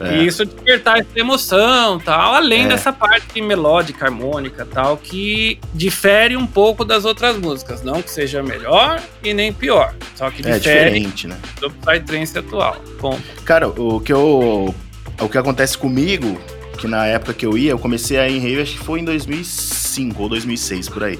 [0.00, 0.16] É.
[0.16, 2.68] E isso despertar essa emoção, tal, além é.
[2.68, 8.42] dessa parte melódica, harmônica, tal, que difere um pouco das outras músicas, não que seja
[8.42, 11.36] melhor e nem pior, só que é difere diferente, né?
[11.60, 12.76] do Psytrance atual.
[12.98, 13.18] Bom.
[13.44, 14.74] Cara, o que eu
[15.20, 16.40] o que acontece comigo,
[16.78, 19.00] que na época que eu ia, eu comecei a ir em rave, acho que foi
[19.00, 21.18] em 2005 ou 2006 por aí.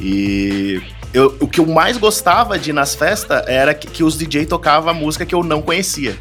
[0.00, 0.80] E
[1.12, 4.46] eu, o que eu mais gostava de ir nas festas era que, que os DJ
[4.46, 6.16] tocavam música que eu não conhecia.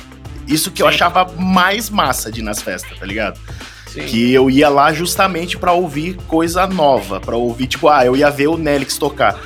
[0.48, 0.84] Isso que Sim.
[0.84, 3.40] eu achava mais massa de ir nas festas, tá ligado?
[3.88, 4.06] Sim.
[4.06, 8.30] Que eu ia lá justamente para ouvir coisa nova, para ouvir, tipo, ah, eu ia
[8.30, 9.40] ver o Nelix tocar.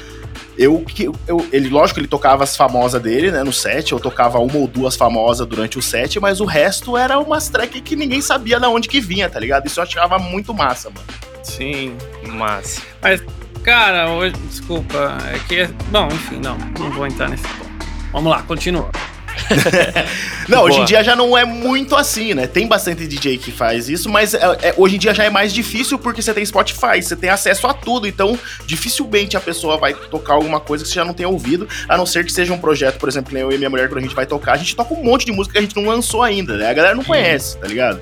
[0.57, 0.85] Eu,
[1.27, 4.67] eu, ele, lógico, ele tocava as famosas dele, né, no set, eu tocava uma ou
[4.67, 8.67] duas famosas durante o set, mas o resto era umas track que ninguém sabia de
[8.67, 9.65] onde que vinha, tá ligado?
[9.65, 11.07] Isso eu achava muito massa, mano.
[11.43, 11.95] Sim,
[12.27, 12.81] massa.
[13.01, 13.23] Mas
[13.63, 15.67] Cara, hoje, desculpa, é que.
[15.91, 17.69] Bom, enfim, não, não vou entrar nesse ponto.
[18.11, 18.89] Vamos lá, continua.
[20.47, 20.69] não, Boa.
[20.69, 22.47] hoje em dia já não é muito assim, né?
[22.47, 25.53] Tem bastante DJ que faz isso, mas é, é, hoje em dia já é mais
[25.53, 29.93] difícil porque você tem Spotify, você tem acesso a tudo, então dificilmente a pessoa vai
[29.93, 32.57] tocar alguma coisa que você já não tenha ouvido, a não ser que seja um
[32.57, 34.93] projeto, por exemplo, eu e minha mulher, quando a gente vai tocar, a gente toca
[34.93, 36.69] um monte de música que a gente não lançou ainda, né?
[36.69, 38.01] A galera não conhece, tá ligado?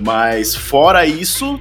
[0.00, 1.58] Mas fora isso,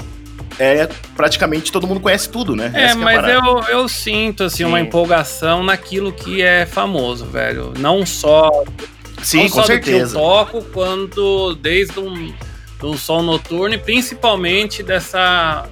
[0.59, 2.71] é praticamente todo mundo conhece tudo, né?
[2.73, 4.65] É, Essa mas é eu, eu sinto assim Sim.
[4.65, 7.73] uma empolgação naquilo que é famoso, velho.
[7.77, 8.63] Não só
[9.21, 10.11] Sim, não com só certeza.
[10.13, 12.33] que eu toco, quanto desde um
[12.79, 15.67] do som noturno e principalmente dessa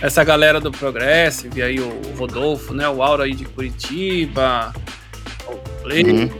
[0.00, 4.74] essa galera do Progressive, aí o Rodolfo, né, o Aura aí de Curitiba,
[5.46, 6.04] o Play.
[6.04, 6.30] Uhum.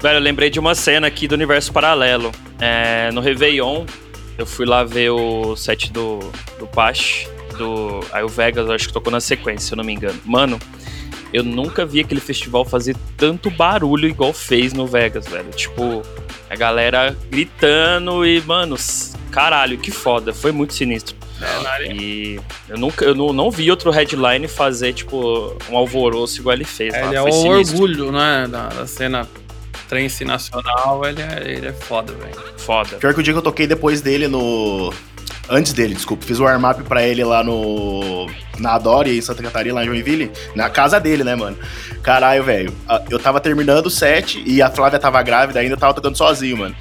[0.00, 2.30] Velho, eu lembrei de uma cena aqui do Universo Paralelo.
[2.60, 3.86] É, no Réveillon,
[4.36, 6.18] eu fui lá ver o set do,
[6.58, 8.00] do Pache, do.
[8.12, 10.20] Aí o Vegas, acho que tocou na sequência, se eu não me engano.
[10.24, 10.58] Mano,
[11.32, 15.50] eu nunca vi aquele festival fazer tanto barulho igual fez no Vegas, velho.
[15.50, 16.02] Tipo,
[16.48, 18.76] a galera gritando e, mano,
[19.30, 20.32] caralho, que foda.
[20.32, 21.16] Foi muito sinistro.
[21.92, 26.64] E eu nunca eu não, não vi outro headline fazer, tipo, um alvoroço igual ele
[26.64, 26.94] fez.
[26.94, 27.82] É, ele é o sinistro.
[27.82, 29.28] orgulho, né, da, da cena
[29.88, 32.34] trance nacional, ele é, ele é foda, velho.
[32.56, 32.96] Foda.
[32.96, 34.92] Pior que o dia que eu toquei depois dele no.
[35.48, 36.24] Antes dele, desculpa.
[36.24, 38.26] Fiz o warm-up pra ele lá no.
[38.58, 40.30] Na Adore, em Santa Catarina, lá em Joinville.
[40.54, 41.56] Na casa dele, né, mano?
[42.02, 42.74] Caralho, velho.
[43.10, 46.76] Eu tava terminando o set e a Flávia tava grávida ainda, tava tocando sozinho, mano.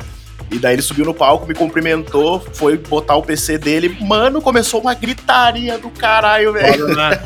[0.51, 3.97] E daí ele subiu no palco, me cumprimentou, foi botar o PC dele.
[4.01, 6.88] Mano, começou uma gritaria do caralho, velho.
[6.95, 7.19] Né?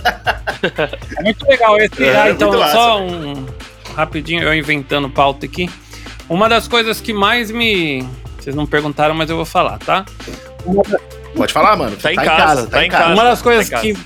[1.17, 2.03] é muito legal esse.
[2.05, 3.45] É, ah, então, só um
[3.95, 5.69] rapidinho, eu inventando pauta aqui.
[6.29, 8.07] Uma das coisas que mais me.
[8.39, 10.05] Vocês não perguntaram, mas eu vou falar, tá?
[11.35, 11.97] Pode falar, mano.
[11.97, 13.13] Tá, tá em, casa, casa, tá, tá em casa.
[13.13, 13.97] Uma das coisas tá que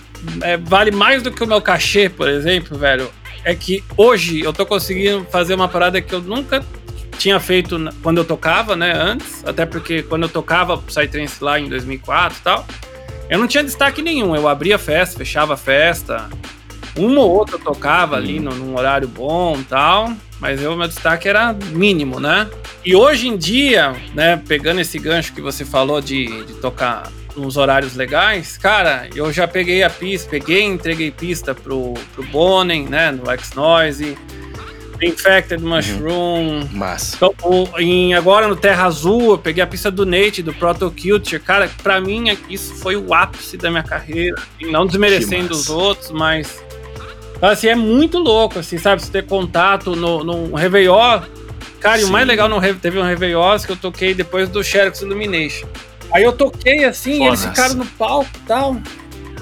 [0.41, 3.09] é, vale mais do que o meu cachê, por exemplo, velho,
[3.43, 6.63] é que hoje eu tô conseguindo fazer uma parada que eu nunca
[7.17, 11.69] tinha feito quando eu tocava, né, antes, até porque quando eu tocava Psytrance lá em
[11.69, 12.65] 2004 e tal,
[13.29, 16.29] eu não tinha destaque nenhum, eu abria festa, fechava festa,
[16.97, 18.55] uma ou outra eu tocava ali uhum.
[18.55, 22.49] num horário bom e tal, mas eu, meu destaque era mínimo, né?
[22.83, 27.57] E hoje em dia, né, pegando esse gancho que você falou de, de tocar nos
[27.57, 33.11] horários legais, cara, eu já peguei a pista, peguei entreguei pista pro, pro Bonen, né,
[33.11, 34.17] no X-Noise,
[35.01, 36.61] Infected Mushroom.
[36.61, 36.69] Uhum.
[36.71, 37.15] Massa.
[37.15, 37.33] Então,
[37.79, 41.39] em, agora no Terra Azul, eu peguei a pista do Nate, do Proto Culture.
[41.39, 44.39] Cara, pra mim, isso foi o ápice da minha carreira.
[44.61, 46.63] Não desmerecendo os outros, mas.
[47.41, 49.01] Assim, é muito louco, assim, sabe?
[49.01, 51.21] Você ter contato no, no Réveillon.
[51.79, 52.05] Cara, Sim.
[52.05, 55.67] e o mais legal, no, teve um Réveillon que eu toquei depois do Xerox Illumination.
[56.13, 58.77] Aí eu toquei assim, Foda eles ficaram no palco e tal.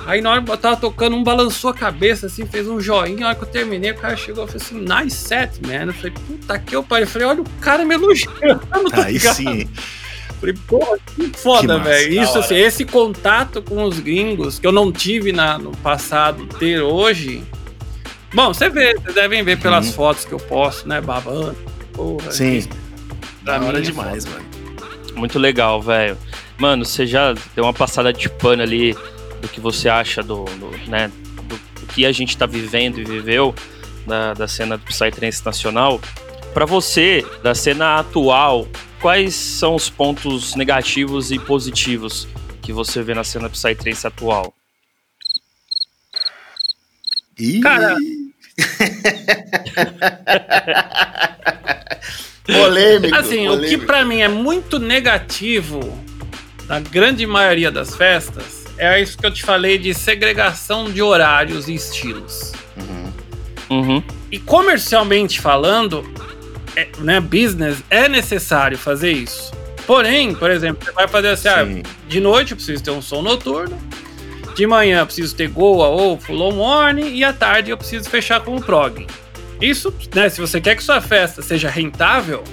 [0.06, 3.20] Aí na hora que eu tava tocando, um balançou a cabeça, assim, fez um joinha.
[3.20, 5.86] Na hora que eu terminei, o cara chegou e falou assim, nice set, man.
[5.86, 7.04] Eu falei, puta que eu parei.
[7.04, 8.60] Eu falei, olha o cara me elogiando.
[8.90, 9.70] Tá Aí sim.
[10.40, 12.24] Falei, pô, que foda, velho.
[12.24, 16.82] Isso, assim, esse contato com os gringos que eu não tive na, no passado, ter
[16.82, 17.44] hoje.
[18.34, 19.94] Bom, você vê, vocês devem ver pelas uhum.
[19.94, 21.02] fotos que eu posto, né?
[21.02, 21.58] Babando.
[21.94, 22.68] Porra, Sim.
[23.44, 24.38] Da hora é demais, foda.
[24.38, 24.50] mano.
[25.16, 26.18] Muito legal, velho.
[26.60, 28.94] Mano, você já deu uma passada de pano ali
[29.42, 31.10] do que você acha do, do né,
[31.44, 33.56] do, do, que a gente está vivendo e viveu
[34.06, 36.02] da, da cena do Psytrance nacional.
[36.54, 38.68] Para você, da cena atual,
[39.00, 42.28] quais são os pontos negativos e positivos
[42.62, 44.54] que você vê na cena Psytrance atual?
[47.40, 47.62] Ih.
[47.62, 47.96] Cara.
[52.46, 53.16] polêmico.
[53.16, 53.66] Assim, polêmico.
[53.66, 56.09] o que para mim é muito negativo
[56.70, 61.68] na grande maioria das festas é isso que eu te falei de segregação de horários
[61.68, 62.54] e estilos.
[62.78, 63.12] Uhum.
[63.78, 64.04] Uhum.
[64.32, 66.10] E comercialmente falando,
[66.76, 69.52] é, né, business, é necessário fazer isso.
[69.86, 71.66] Porém, por exemplo, você vai fazer assim, ah,
[72.08, 73.78] de noite eu preciso ter um som noturno,
[74.56, 78.40] de manhã eu preciso ter Goa ou Full Morning, e à tarde eu preciso fechar
[78.42, 79.06] com o prog.
[79.60, 82.44] Isso, né, se você quer que sua festa seja rentável,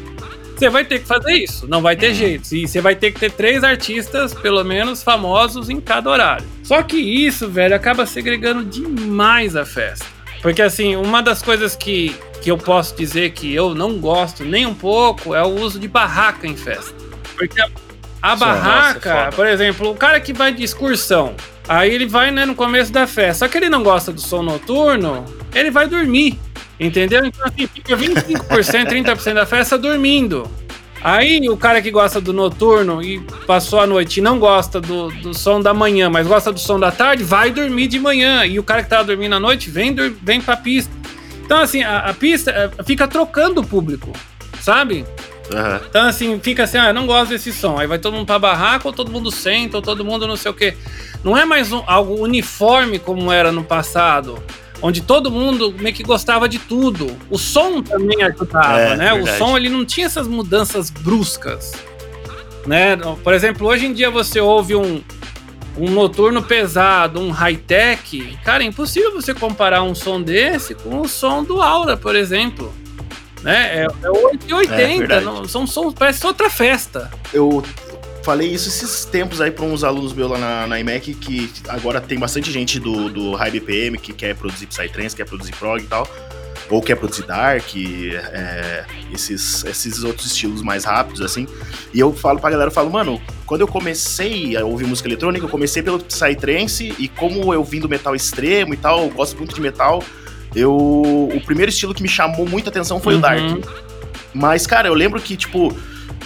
[0.58, 2.14] você vai ter que fazer isso, não vai ter uhum.
[2.14, 2.54] jeito.
[2.54, 6.46] E você vai ter que ter três artistas, pelo menos, famosos em cada horário.
[6.62, 10.06] Só que isso, velho, acaba segregando demais a festa.
[10.40, 14.66] Porque, assim, uma das coisas que, que eu posso dizer que eu não gosto nem
[14.66, 16.94] um pouco é o uso de barraca em festa.
[17.36, 17.68] Porque a,
[18.22, 21.34] a barraca, nossa, por exemplo, o cara que vai de excursão,
[21.68, 24.42] aí ele vai né, no começo da festa, só que ele não gosta do som
[24.42, 26.38] noturno, ele vai dormir.
[26.78, 27.24] Entendeu?
[27.24, 30.48] Então, assim, fica 25%, 30% da festa dormindo.
[31.02, 35.10] Aí o cara que gosta do noturno e passou a noite e não gosta do,
[35.10, 38.44] do som da manhã, mas gosta do som da tarde, vai dormir de manhã.
[38.44, 40.92] E o cara que tava dormindo à noite vem, vem pra pista.
[41.44, 44.12] Então, assim, a, a pista é, fica trocando o público,
[44.60, 45.04] sabe?
[45.52, 45.86] Uhum.
[45.88, 47.78] Então, assim, fica assim, ah, eu não gosto desse som.
[47.78, 50.50] Aí vai todo mundo pra barraca, ou todo mundo senta, ou todo mundo não sei
[50.50, 50.76] o quê.
[51.22, 54.42] Não é mais um, algo uniforme como era no passado
[54.86, 57.16] onde todo mundo meio que gostava de tudo.
[57.28, 59.12] O som também ajudava, é, né?
[59.12, 59.36] Verdade.
[59.36, 61.72] O som ele não tinha essas mudanças bruscas,
[62.66, 62.96] né?
[63.22, 65.02] Por exemplo, hoje em dia você ouve um
[65.78, 71.06] um noturno pesado, um high-tech, cara, é impossível você comparar um som desse com o
[71.06, 72.72] som do Aura, por exemplo.
[73.42, 73.82] Né?
[73.82, 77.10] É, é 880, é, não, são sons, parece outra festa.
[77.30, 77.62] Eu
[78.26, 82.00] falei isso esses tempos aí para uns alunos meus lá na, na IMEC, que agora
[82.00, 85.86] tem bastante gente do, do High BPM que quer produzir Psytrance, quer produzir prog e
[85.86, 86.08] tal,
[86.68, 88.84] ou quer produzir Dark, é,
[89.14, 91.46] esses, esses outros estilos mais rápidos, assim.
[91.94, 95.44] E eu falo pra galera, eu falo, mano, quando eu comecei a ouvir música eletrônica,
[95.44, 99.36] eu comecei pelo Psytrance, e como eu vim do metal extremo e tal, eu gosto
[99.36, 100.02] muito de metal,
[100.52, 103.18] eu, o primeiro estilo que me chamou muita atenção foi uhum.
[103.20, 103.64] o Dark.
[104.34, 105.72] Mas, cara, eu lembro que, tipo,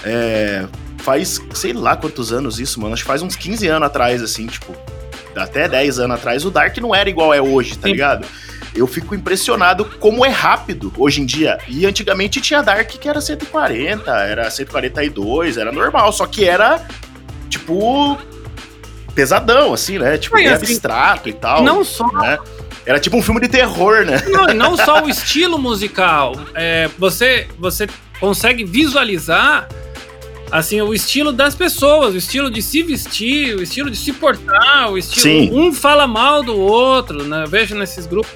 [0.02, 0.66] é,
[1.00, 2.94] faz sei lá quantos anos isso, mano.
[2.94, 4.74] Acho que faz uns 15 anos atrás, assim, tipo,
[5.36, 7.92] até 10 anos atrás, o Dark não era igual é hoje, tá Sim.
[7.92, 8.26] ligado?
[8.74, 11.58] Eu fico impressionado como é rápido hoje em dia.
[11.66, 16.80] E antigamente tinha Dark que era 140, era 142, era normal, só que era,
[17.48, 18.16] tipo,
[19.14, 20.16] pesadão, assim, né?
[20.18, 21.62] Tipo, bem assim, abstrato e tal.
[21.62, 22.06] Não só.
[22.12, 22.38] Né?
[22.86, 24.22] Era tipo um filme de terror, né?
[24.28, 26.34] Não, não só o estilo musical.
[26.54, 27.86] É, você, você
[28.18, 29.68] consegue visualizar
[30.50, 34.90] assim, o estilo das pessoas, o estilo de se vestir, o estilo de se portar,
[34.90, 35.22] o estilo.
[35.22, 35.50] Sim.
[35.52, 37.44] Um fala mal do outro, né?
[37.44, 38.32] Eu vejo nesses grupos.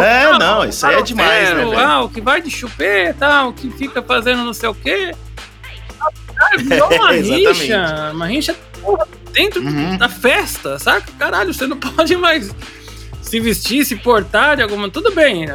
[0.00, 1.64] É, ah, não, isso aí é demais, né?
[1.76, 5.14] Ah, o que vai de chupeta, o que fica fazendo não sei o quê.
[6.34, 6.88] Cara, virou
[8.12, 9.96] uma rixa, uma porra, dentro uhum.
[9.96, 11.10] da festa, saca?
[11.18, 12.50] Caralho, você não pode mais
[13.34, 14.88] se vestir, se portar de alguma.
[14.88, 15.46] Tudo bem.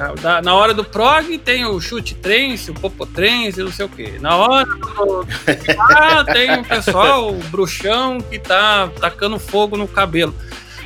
[0.43, 4.15] Na hora do prog tem o chute trance, o popotrance, não sei o quê.
[4.19, 5.25] Na hora do.
[5.79, 10.35] Ah, tem o pessoal, o bruxão que tá tacando fogo no cabelo.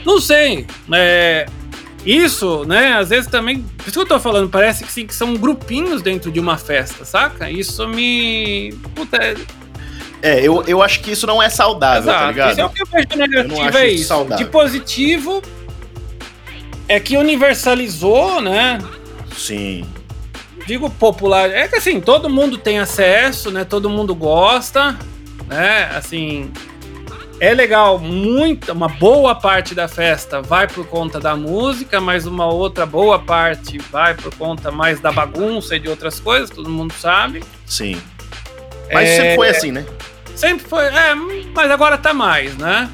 [0.06, 0.68] Não sei.
[0.92, 1.48] É,
[2.06, 3.60] isso, né, às vezes também.
[3.60, 6.58] Por isso que eu tô falando, parece que sim, que são grupinhos dentro de uma
[6.58, 7.50] festa, saca?
[7.50, 8.72] Isso me.
[8.94, 9.36] Puta, é...
[10.22, 12.20] É, eu, eu acho que isso não é saudável, tá Exato.
[12.20, 12.52] tá ligado?
[12.52, 14.08] Isso é o que eu vejo negativo, é isso.
[14.08, 14.46] Saudável.
[14.46, 15.42] De positivo,
[16.88, 18.80] é que universalizou, né?
[19.36, 19.86] Sim.
[20.66, 23.66] Digo popular, é que assim, todo mundo tem acesso, né?
[23.66, 24.98] Todo mundo gosta,
[25.48, 25.90] né?
[25.96, 26.52] Assim,
[27.40, 32.46] é legal, muita, uma boa parte da festa vai por conta da música, mas uma
[32.46, 36.94] outra boa parte vai por conta mais da bagunça e de outras coisas, todo mundo
[36.94, 37.44] sabe.
[37.66, 38.02] Sim.
[38.94, 39.86] Mas é, sempre foi assim, né?
[40.36, 41.14] Sempre foi, é,
[41.54, 42.90] mas agora tá mais, né?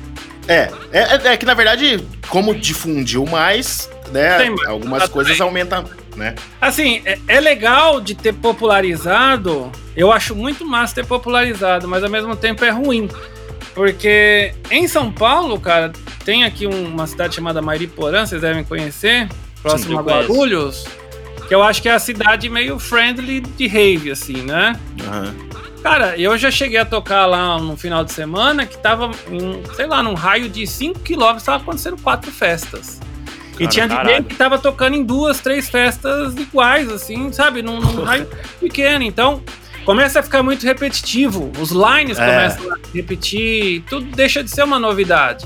[0.49, 4.49] É, é, é, é que na verdade, como difundiu mais, né?
[4.49, 5.85] Mais, algumas coisas aumentam,
[6.15, 6.33] né?
[6.59, 9.71] Assim, é, é, legal de ter popularizado.
[9.95, 13.07] Eu acho muito massa ter popularizado, mas ao mesmo tempo é ruim.
[13.75, 15.91] Porque em São Paulo, cara,
[16.25, 19.29] tem aqui uma cidade chamada Mariporã, vocês devem conhecer,
[19.61, 20.85] próximo Sim, a Guarulhos,
[21.47, 24.79] que eu acho que é a cidade meio friendly de rave, assim, né?
[24.99, 25.48] Uhum.
[25.81, 29.87] Cara, eu já cheguei a tocar lá no final de semana que tava, em, sei
[29.87, 32.99] lá, num raio de 5 km, tava acontecendo quatro festas.
[33.53, 37.61] Cara, e tinha DJ que tava tocando em duas, três festas iguais, assim, sabe?
[37.61, 38.27] Num, num raio
[38.59, 39.03] pequeno.
[39.03, 39.41] Então,
[39.85, 41.51] começa a ficar muito repetitivo.
[41.59, 42.25] Os lines é.
[42.25, 45.45] começam a repetir, tudo deixa de ser uma novidade.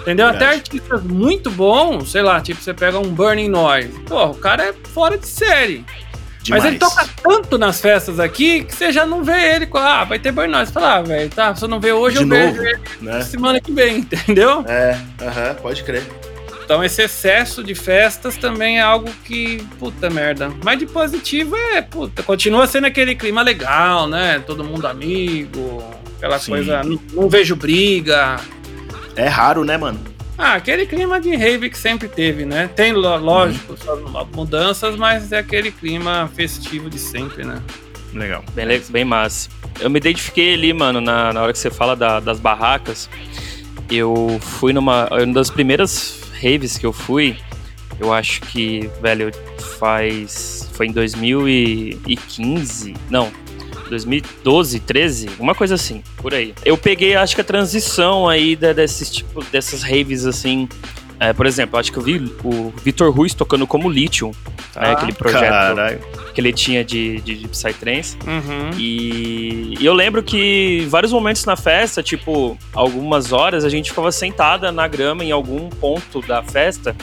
[0.00, 0.26] Entendeu?
[0.26, 4.00] Até artistas muito bons, sei lá, tipo, você pega um Burning Noise.
[4.00, 5.84] Pô, o cara é fora de série.
[6.42, 6.64] Demais.
[6.64, 9.68] Mas ele toca tanto nas festas aqui que você já não vê ele.
[9.74, 10.66] Ah, vai ter Noise.
[10.66, 12.80] Você fala, ah, velho, tá, se eu não ver hoje, De eu novo, vejo ele
[13.00, 13.22] né?
[13.22, 14.64] semana que vem, entendeu?
[14.66, 16.02] É, aham, uh -huh, pode crer.
[16.64, 20.50] Então esse excesso de festas também é algo que, puta merda.
[20.64, 24.42] Mas de positivo é, puta, continua sendo aquele clima legal, né?
[24.46, 25.84] Todo mundo amigo,
[26.16, 26.52] aquela Sim.
[26.52, 28.36] coisa, não, não, vejo briga.
[29.14, 30.00] É raro, né, mano?
[30.44, 32.68] Ah, aquele clima de rave que sempre teve, né?
[32.74, 34.26] Tem, lógico, uhum.
[34.34, 37.62] mudanças, mas é aquele clima festivo de sempre, né?
[38.12, 38.44] Legal.
[38.52, 39.48] Bem, bem massa.
[39.78, 43.08] Eu me identifiquei ali, mano, na, na hora que você fala da, das barracas.
[43.88, 45.08] Eu fui numa.
[45.12, 47.36] Uma das primeiras raves que eu fui,
[48.00, 49.30] eu acho que, velho,
[49.78, 50.68] faz.
[50.72, 52.96] Foi em 2015.
[53.08, 53.30] Não,
[53.88, 56.54] 2012, 13, uma coisa assim, por aí.
[56.64, 60.68] Eu peguei, acho que a transição aí desses tipo, dessas raves assim.
[61.20, 64.32] É, por exemplo, acho que eu vi o Vitor Ruiz tocando como Lithium,
[64.74, 65.76] ah, né, aquele projeto
[66.34, 68.16] que ele tinha de, de, de Psytrance.
[68.26, 68.70] Uhum.
[68.76, 74.10] E, e eu lembro que vários momentos na festa, tipo, algumas horas, a gente ficava
[74.10, 76.96] sentada na grama em algum ponto da festa,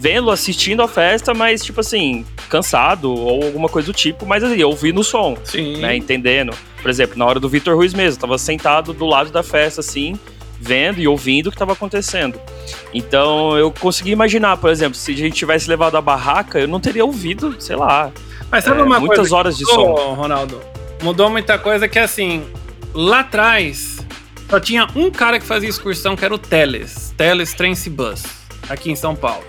[0.00, 4.62] vendo, assistindo a festa, mas, tipo assim, cansado ou alguma coisa do tipo, mas assim,
[4.62, 5.76] ouvindo o som, Sim.
[5.76, 6.54] né, entendendo.
[6.80, 10.18] Por exemplo, na hora do Vitor Ruiz mesmo, tava sentado do lado da festa, assim,
[10.58, 12.40] vendo e ouvindo o que estava acontecendo.
[12.94, 16.80] Então eu consegui imaginar, por exemplo, se a gente tivesse levado a barraca, eu não
[16.80, 18.10] teria ouvido, sei lá.
[18.50, 20.14] Mas sabe é, uma muitas coisa horas mudou, de som.
[20.14, 20.62] Ronaldo,
[21.02, 22.42] mudou muita coisa que assim,
[22.94, 23.98] lá atrás
[24.48, 28.22] só tinha um cara que fazia excursão que era o Teles, Teles Trance Bus,
[28.66, 29.44] aqui em São Paulo.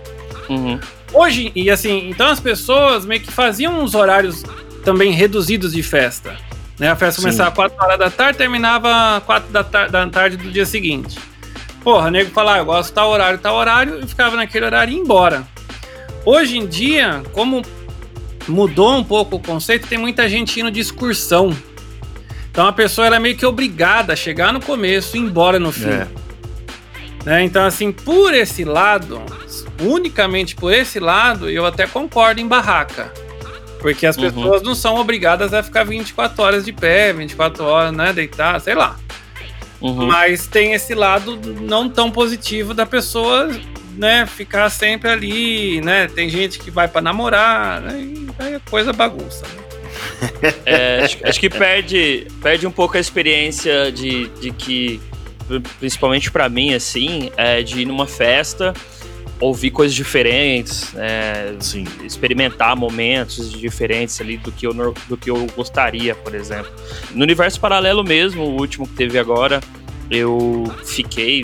[0.51, 0.79] Uhum.
[1.13, 4.43] Hoje, e assim, então as pessoas meio que faziam uns horários
[4.83, 6.35] também reduzidos de festa.
[6.79, 6.89] Né?
[6.89, 7.27] A festa Sim.
[7.27, 11.19] começava 4 horas da tarde, terminava 4 da, tar da tarde do dia seguinte.
[11.83, 14.65] Porra, o nego falava, ah, eu gosto de tal horário, tal horário, e ficava naquele
[14.65, 15.47] horário e ia embora.
[16.25, 17.63] Hoje em dia, como
[18.47, 21.55] mudou um pouco o conceito, tem muita gente indo de excursão.
[22.51, 25.71] Então a pessoa é meio que obrigada a chegar no começo e ir embora no
[25.71, 25.89] fim.
[25.89, 26.07] É.
[27.25, 27.43] Né?
[27.43, 29.21] Então, assim, por esse lado,
[29.81, 33.11] unicamente por esse lado, eu até concordo em barraca.
[33.79, 34.23] Porque as uhum.
[34.23, 38.75] pessoas não são obrigadas a ficar 24 horas de pé, 24 horas, né, deitar, sei
[38.75, 38.97] lá.
[39.81, 40.05] Uhum.
[40.05, 43.49] Mas tem esse lado não tão positivo da pessoa,
[43.97, 46.07] né, ficar sempre ali, né?
[46.07, 49.45] Tem gente que vai para namorar, né, e aí a coisa bagunça.
[49.47, 49.61] Né?
[50.65, 55.01] É, acho, acho, que perde, perde um pouco a experiência de, de que,
[55.79, 58.73] principalmente para mim, assim, é de ir numa festa
[59.41, 61.55] ouvir coisas diferentes, é,
[62.05, 64.73] experimentar momentos diferentes ali do que, eu,
[65.09, 66.71] do que eu gostaria, por exemplo.
[67.13, 69.59] No universo paralelo mesmo, o último que teve agora,
[70.11, 71.43] eu fiquei,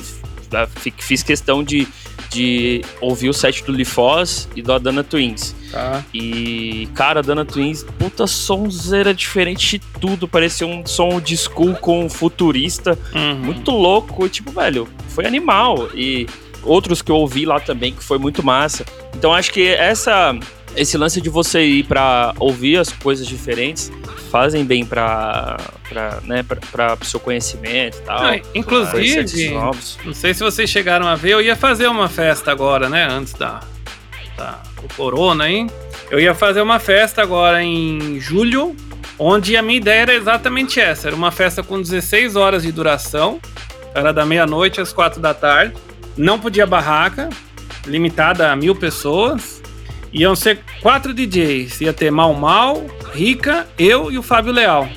[0.97, 1.87] fiz questão de,
[2.29, 5.55] de ouvir o set do Lifoz e do Adana Twins.
[5.71, 6.05] Tá.
[6.13, 10.27] E, cara, a Dana Twins, puta sonzeira diferente de tudo.
[10.27, 12.97] Parecia um som de school com futurista.
[13.13, 13.35] Uhum.
[13.35, 14.25] Muito louco.
[14.25, 15.89] E, tipo, velho, foi animal.
[15.93, 16.25] E
[16.67, 18.85] outros que eu ouvi lá também, que foi muito massa.
[19.15, 20.37] Então acho que essa
[20.75, 23.91] esse lance de você ir para ouvir as coisas diferentes
[24.29, 25.57] fazem bem para
[25.89, 28.21] para né, para seu conhecimento e tal.
[28.21, 29.51] Não, inclusive,
[30.05, 33.33] não sei se vocês chegaram a ver, eu ia fazer uma festa agora, né, antes
[33.33, 33.61] da,
[34.37, 35.67] da o corona, hein?
[36.09, 38.75] Eu ia fazer uma festa agora em julho,
[39.17, 43.39] onde a minha ideia era exatamente essa, era uma festa com 16 horas de duração,
[43.93, 45.73] era da meia-noite às quatro da tarde,
[46.17, 47.29] não podia barraca,
[47.85, 49.57] limitada a mil pessoas,
[50.13, 51.81] Iam ser quatro DJs.
[51.81, 54.87] Ia ter Mal Mal, Rica, eu e o Fábio Leal.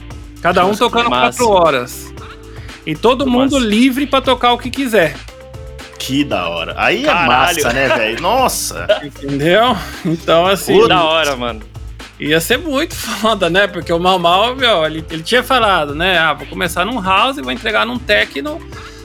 [0.41, 2.12] Cada Nossa, um tocando quatro horas.
[2.87, 3.66] E todo que mundo massa.
[3.66, 5.16] livre para tocar o que quiser.
[5.99, 6.75] Que da hora.
[6.79, 7.25] Aí é Caralho.
[7.25, 8.23] é massa, né, velho?
[8.23, 9.01] Nossa!
[9.03, 9.77] Entendeu?
[10.07, 10.81] Então, assim.
[10.81, 11.61] Que da hora, mano.
[12.18, 13.66] Ia ser muito foda, né?
[13.66, 16.18] Porque o Mal Mal, meu, ele, ele tinha falado, né?
[16.18, 18.59] Ah, vou começar num house e vou entregar num techno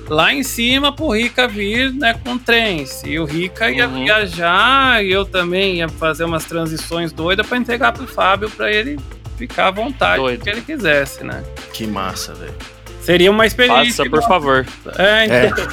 [0.07, 3.03] lá em cima pro Rica vir né, com trens.
[3.03, 4.03] E o Rica ia uhum.
[4.03, 8.99] viajar e eu também ia fazer umas transições doidas para entregar pro Fábio para ele
[9.37, 10.43] ficar à vontade Doido.
[10.43, 11.43] que ele quisesse, né?
[11.73, 12.53] Que massa, velho.
[13.01, 14.03] Seria uma experiência.
[14.03, 14.65] Faça, por favor.
[14.97, 15.63] É, então.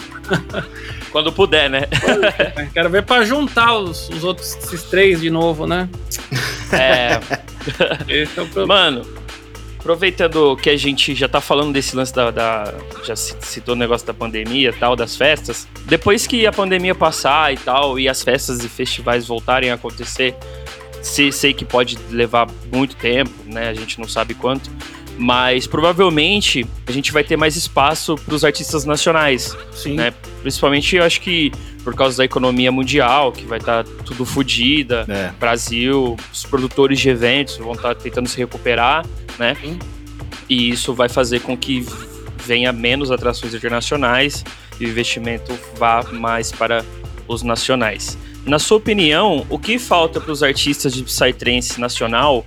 [0.59, 0.83] É.
[1.11, 1.83] Quando puder, né?
[2.57, 5.89] É, quero ver para juntar os, os outros esses três de novo, né?
[6.73, 7.21] É.
[8.09, 8.75] Esse é o problema.
[8.75, 9.22] Mano,
[9.83, 12.73] Aproveitando que a gente já tá falando desse lance da, da,
[13.03, 15.67] Já citou o negócio da pandemia e tal, das festas.
[15.87, 20.37] Depois que a pandemia passar e tal, e as festas e festivais voltarem a acontecer,
[21.03, 23.71] sei, sei que pode levar muito tempo, né?
[23.71, 24.71] A gente não sabe quanto.
[25.19, 29.57] Mas provavelmente a gente vai ter mais espaço para os artistas nacionais.
[29.73, 29.95] Sim.
[29.95, 30.13] Né?
[30.41, 31.53] Principalmente eu acho que
[31.85, 35.05] por causa da economia mundial, que vai estar tá tudo fodida.
[35.09, 35.33] É.
[35.39, 39.05] Brasil, os produtores de eventos vão estar tá tentando se recuperar
[39.39, 39.57] né?
[39.61, 39.79] Sim.
[40.49, 41.87] E isso vai fazer com que
[42.45, 44.45] venha menos atrações internacionais
[44.79, 46.85] e o investimento vá mais para
[47.29, 48.19] os nacionais.
[48.45, 52.45] Na sua opinião, o que falta para os artistas de Psytrance nacional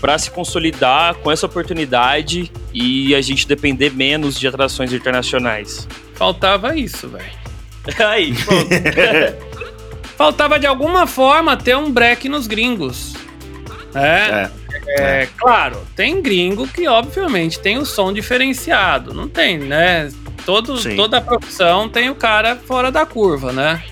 [0.00, 5.88] para se consolidar com essa oportunidade e a gente depender menos de atrações internacionais?
[6.14, 7.38] Faltava isso, velho.
[8.06, 8.34] Aí,
[10.16, 13.14] Faltava de alguma forma ter um break nos gringos.
[13.94, 14.50] É.
[14.54, 14.58] é.
[14.88, 19.12] É, é, claro, tem gringo que obviamente tem o som diferenciado.
[19.12, 20.10] Não tem, né?
[20.46, 23.82] Todo, toda a profissão tem o cara fora da curva, né?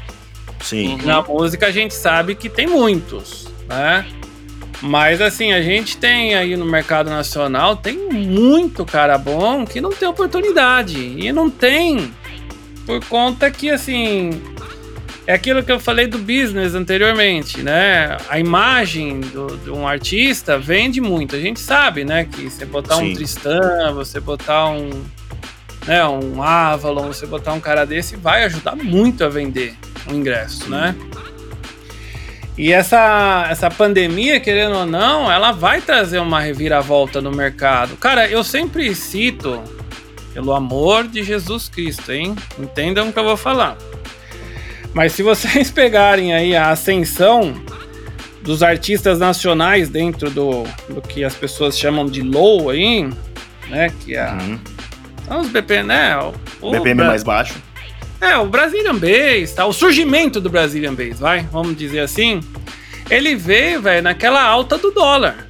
[0.60, 0.98] Sim.
[1.04, 4.06] Na música a gente sabe que tem muitos, né?
[4.82, 9.90] Mas assim, a gente tem aí no mercado nacional, tem muito cara bom que não
[9.90, 10.98] tem oportunidade.
[10.98, 12.12] E não tem
[12.86, 14.30] por conta que, assim,
[15.26, 18.16] é aquilo que eu falei do business anteriormente, né?
[18.28, 21.34] A imagem do, de um artista vende muito.
[21.34, 22.24] A gente sabe, né?
[22.24, 23.10] Que você botar Sim.
[23.10, 24.88] um Tristan, você botar um,
[25.84, 29.74] né, um Avalon, você botar um cara desse, vai ajudar muito a vender
[30.08, 30.70] o ingresso, Sim.
[30.70, 30.94] né?
[32.58, 37.96] E essa, essa pandemia, querendo ou não, ela vai trazer uma reviravolta no mercado.
[37.96, 39.62] Cara, eu sempre cito,
[40.32, 42.34] pelo amor de Jesus Cristo, hein?
[42.58, 43.76] Entendam o que eu vou falar.
[44.94, 47.54] Mas se vocês pegarem aí a ascensão
[48.40, 53.06] dos artistas nacionais dentro do, do que as pessoas chamam de low aí,
[53.68, 53.92] né?
[54.00, 54.58] Que é uhum.
[55.26, 56.16] são os BP, né?
[56.62, 57.60] O, BPM Bra mais baixo.
[58.20, 59.66] É, o Brazilian Bass, tá?
[59.66, 62.40] O surgimento do Brazilian Bass, vai, vamos dizer assim.
[63.10, 65.46] Ele veio, velho, naquela alta do dólar.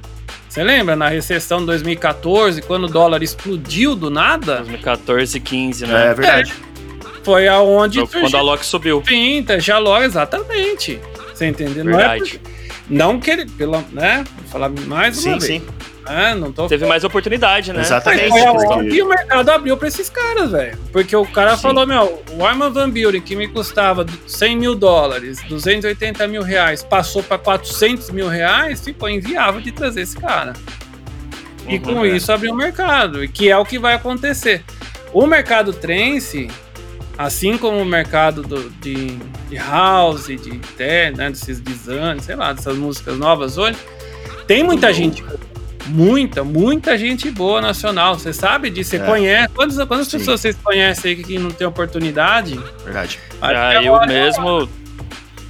[0.47, 4.57] Você lembra na recessão de 2014, quando o dólar explodiu do nada?
[4.57, 6.07] 2014 e 15, né?
[6.07, 6.53] É, é verdade.
[6.53, 8.05] É, foi aonde.
[8.07, 9.01] Foi quando a Loki subiu.
[9.01, 10.99] Pinta, já logo, exatamente.
[11.33, 11.85] Você entendeu?
[11.85, 12.41] Verdade.
[12.89, 13.45] Não, é não que ele.
[13.45, 14.23] Pela, né?
[14.37, 15.61] Vou falar mais uma sim, vez.
[15.61, 15.76] Sim.
[16.09, 16.67] É, não tô...
[16.67, 17.81] Teve mais oportunidade, né?
[17.81, 18.29] Exatamente.
[18.29, 18.89] porque...
[18.89, 20.77] E o mercado abriu pra esses caras, velho.
[20.91, 21.61] Porque o cara Sim.
[21.61, 26.83] falou, meu, o Arma Van Buren, que me custava 100 mil dólares, 280 mil reais,
[26.83, 30.53] passou pra 400 mil reais, ficou inviável de trazer esse cara.
[31.65, 32.09] Uhum, e com é.
[32.09, 34.63] isso abriu o mercado, e que é o que vai acontecer.
[35.13, 36.49] O mercado trance,
[37.17, 39.17] Assim como o mercado do, de,
[39.49, 43.79] de house, de té, né, desses designs, sei lá, dessas músicas novas hoje,
[44.45, 45.23] tem muita gente,
[45.87, 48.17] muita, muita gente boa nacional.
[48.17, 49.05] Você sabe disso, você é.
[49.05, 49.53] conhece.
[49.53, 52.59] Quantas, quantas pessoas vocês conhecem aí que não tem oportunidade?
[52.83, 53.19] Verdade.
[53.41, 54.69] Ah, eu mesmo.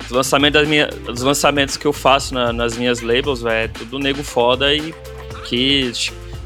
[0.06, 3.68] Os lançamentos, das minha, os lançamentos que eu faço na, nas minhas labels, véio, é
[3.68, 4.94] tudo nego foda e
[5.44, 5.92] que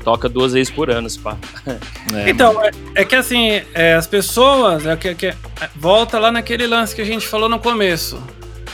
[0.03, 1.37] toca duas vezes por ano, pá.
[2.13, 5.35] É, então, é, é, que assim, é, as pessoas, é que, que, é,
[5.75, 8.21] volta lá naquele lance que a gente falou no começo.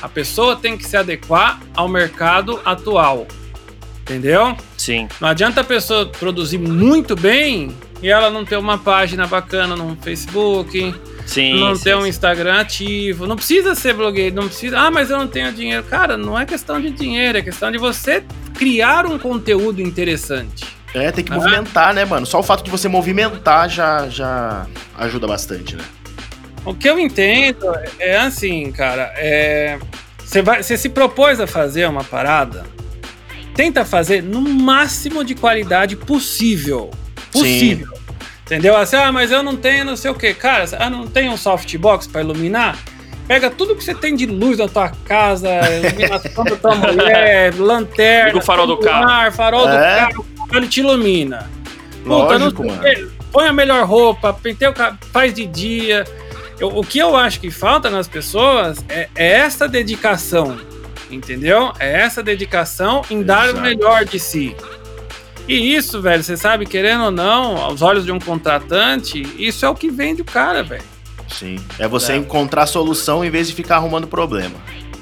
[0.02, 3.28] A pessoa tem que se adequar ao mercado atual.
[4.08, 4.56] Entendeu?
[4.78, 5.10] Sim.
[5.20, 9.98] Não adianta a pessoa produzir muito bem e ela não ter uma página bacana no
[10.02, 10.96] Facebook,
[11.26, 12.08] sim, não sim, ter um sim.
[12.10, 14.80] Instagram ativo, não precisa ser blogueiro, não precisa.
[14.80, 15.84] Ah, mas eu não tenho dinheiro.
[15.84, 18.24] Cara, não é questão de dinheiro, é questão de você
[18.58, 20.66] criar um conteúdo interessante.
[20.94, 21.36] É, tem que Ah.
[21.36, 22.26] movimentar, né, mano?
[22.26, 24.66] Só o fato de você movimentar já, já
[24.98, 25.84] ajuda bastante, né?
[26.64, 27.66] O que eu entendo
[28.00, 29.78] é assim, cara, é.
[30.24, 32.66] Você, vai, você se propôs a fazer uma parada,
[33.58, 36.92] tenta fazer no máximo de qualidade possível.
[37.32, 37.92] Possível.
[38.46, 38.78] Entendeu?
[38.78, 40.34] Assim, ah, mas eu não tenho não sei o que.
[40.34, 42.78] Cara, ah, não tem um softbox pra iluminar?
[43.28, 45.50] Pega tudo que você tem de luz na tua casa,
[45.84, 49.96] iluminação da tua mulher, lanterna, Liga o farol do celular, farol do É.
[49.98, 51.50] carro, ele te ilumina.
[52.04, 53.12] Puta, Lógico, não mano.
[53.34, 56.06] Põe a melhor roupa, penteia o ca- faz de dia.
[56.58, 60.58] Eu- o que eu acho que falta nas pessoas é, é essa dedicação,
[61.12, 61.72] entendeu?
[61.80, 64.56] É essa dedicação em dar o melhor de si.
[65.48, 69.70] E isso, velho, você sabe, querendo ou não, aos olhos de um contratante, isso é
[69.70, 70.84] o que vende o cara, velho.
[71.30, 71.58] Sim.
[71.80, 72.16] É você É.
[72.18, 74.56] encontrar solução em vez de ficar arrumando problema.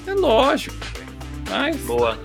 [0.06, 1.08] É lógico, velho.
[1.50, 2.18] Mas Boa.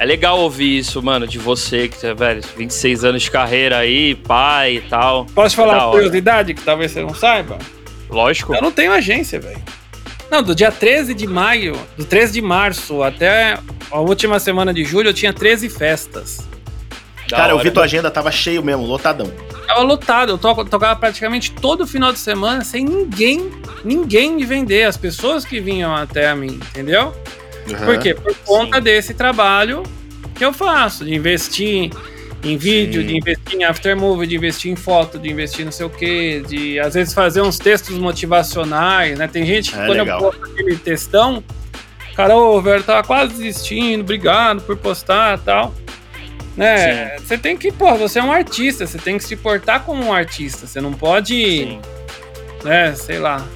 [0.00, 4.76] É legal ouvir isso, mano, de você, que, velho, 26 anos de carreira aí, pai
[4.76, 5.26] e tal.
[5.34, 5.90] posso te falar uma hora.
[5.96, 7.58] curiosidade que talvez você não saiba?
[8.08, 8.54] Lógico.
[8.54, 9.58] Eu não tenho agência, velho.
[10.30, 13.58] Não, do dia 13 de maio, do 13 de março até
[13.90, 16.46] a última semana de julho, eu tinha 13 festas.
[17.30, 17.64] Da Cara, eu hora.
[17.64, 19.30] vi tua agenda, tava cheio mesmo, lotadão.
[19.66, 23.50] Tava lotado, eu to- tocava praticamente todo final de semana sem ninguém,
[23.84, 27.14] ninguém me vender, as pessoas que vinham até a mim, entendeu?
[27.84, 28.14] Por quê?
[28.14, 29.82] Por conta desse trabalho
[30.34, 31.90] que eu faço, de investir
[32.42, 33.08] em vídeo, Sim.
[33.08, 36.78] de investir em aftermovie, de investir em foto, de investir não sei o quê, de
[36.78, 39.26] às vezes fazer uns textos motivacionais, né?
[39.26, 40.20] Tem gente que É, quando legal.
[40.20, 41.42] eu posto aquele textão,
[42.14, 45.74] cara, ô, velho, tava quase desistindo, obrigado por postar e tal.
[46.56, 47.16] Né?
[47.18, 50.12] Você tem que, pô, você é um artista, você tem que se portar como um
[50.12, 51.80] artista, você não pode, Sim.
[52.64, 53.46] né, sei lá.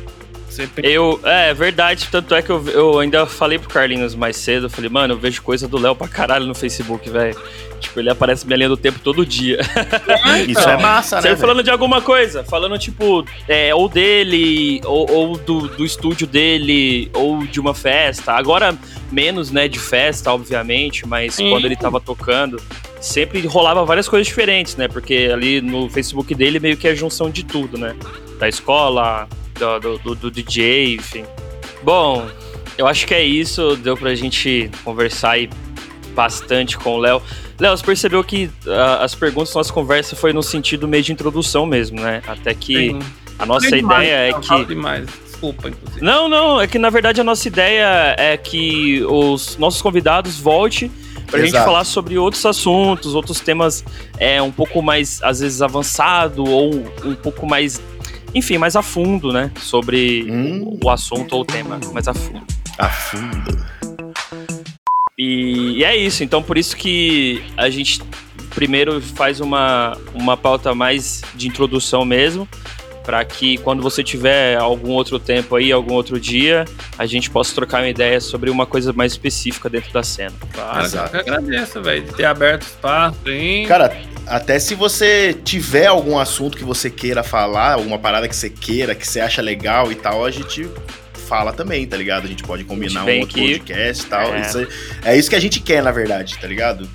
[0.83, 4.67] Eu, é, é verdade, tanto é que eu, eu ainda falei pro Carlinhos mais cedo,
[4.67, 7.37] eu falei, mano, eu vejo coisa do Léo pra caralho no Facebook, velho.
[7.83, 9.59] Tipo, ele aparece minha linha do tempo todo dia.
[10.49, 11.23] Isso Então, é massa, né?
[11.23, 11.37] Velho?
[11.37, 17.11] falando de alguma coisa, falando tipo, é, ou dele, ou, ou do, do estúdio dele,
[17.13, 18.33] ou de uma festa.
[18.33, 18.75] Agora,
[19.11, 21.51] menos, né, de festa, obviamente, mas Sim.
[21.51, 22.63] quando ele tava tocando,
[23.01, 24.87] sempre rolava várias coisas diferentes, né?
[24.89, 27.95] Porque ali no Facebook dele meio que é a junção de tudo, né?
[28.39, 29.29] Da escola,
[29.59, 31.25] do, do, do- DJ, enfim.
[31.83, 32.27] Bom,
[32.79, 33.77] eu acho que é isso.
[33.77, 35.51] Deu pra gente conversar aí
[36.15, 37.21] bastante com o Léo.
[37.59, 41.13] Léo, você percebeu que ah, as perguntas da nossa conversa foi no sentido meio de
[41.13, 42.23] introdução mesmo, né?
[42.27, 42.99] Até que Sim.
[43.39, 44.65] a nossa Falei demais, ideia é que.
[44.65, 45.07] demais.
[45.25, 46.05] Desculpa, inclusive.
[46.05, 50.91] Não, não, é que na verdade a nossa ideia é que os nossos convidados voltem
[51.29, 51.65] pra gente Exato.
[51.65, 53.85] falar sobre outros assuntos, outros temas
[54.19, 57.81] é, um pouco mais, às vezes, avançado ou um pouco mais,
[58.35, 59.51] enfim, mais a fundo, né?
[59.59, 60.79] Sobre Hum.
[60.83, 62.43] o, o assunto ou o tema mais a fundo.
[62.79, 63.65] A fundo.
[65.23, 68.03] E, e é isso, então por isso que a gente
[68.51, 72.49] primeiro faz uma, uma pauta mais de introdução mesmo,
[73.05, 76.65] para que quando você tiver algum outro tempo aí, algum outro dia,
[76.99, 80.35] a gente possa trocar uma ideia sobre uma coisa mais específica dentro da cena.
[80.53, 81.17] Claro, Exato.
[81.17, 83.65] eu que agradeço, velho, de ter aberto espaço aí.
[83.67, 83.97] Cara,
[84.27, 88.93] até se você tiver algum assunto que você queira falar, alguma parada que você queira,
[88.93, 90.69] que você acha legal e tal, a gente
[91.33, 92.27] fala também, tá ligado?
[92.27, 93.53] A gente pode combinar gente um outro aqui.
[93.53, 94.35] podcast e tal.
[94.35, 94.41] É.
[94.43, 94.59] Isso
[95.03, 96.87] é, é isso que a gente quer, na verdade, tá ligado?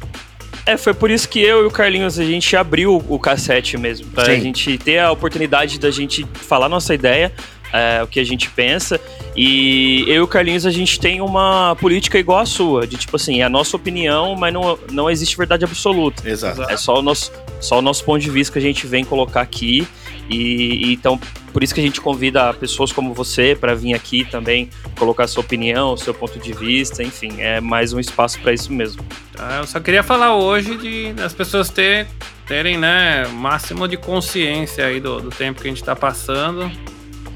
[0.64, 4.06] É, foi por isso que eu e o Carlinhos, a gente abriu o cassete mesmo,
[4.12, 4.42] pra Sim.
[4.42, 7.34] gente ter a oportunidade da gente falar nossa ideia,
[7.74, 9.02] é, o que a gente pensa.
[9.36, 13.16] E eu e o Carlinhos, a gente tem uma política igual a sua, de tipo
[13.16, 16.30] assim, é a nossa opinião, mas não, não existe verdade absoluta.
[16.30, 16.62] Exato.
[16.70, 19.42] É só o nosso, só o nosso ponto de vista que a gente vem colocar
[19.42, 19.88] aqui.
[20.30, 21.20] E, e então,
[21.54, 25.42] por isso que a gente convida pessoas como você para vir aqui também colocar sua
[25.42, 29.04] opinião, seu ponto de vista, enfim, é mais um espaço para isso mesmo.
[29.34, 32.08] Tá, eu só queria falar hoje de as pessoas ter,
[32.46, 36.70] terem, né, o máximo de consciência aí do, do tempo que a gente tá passando,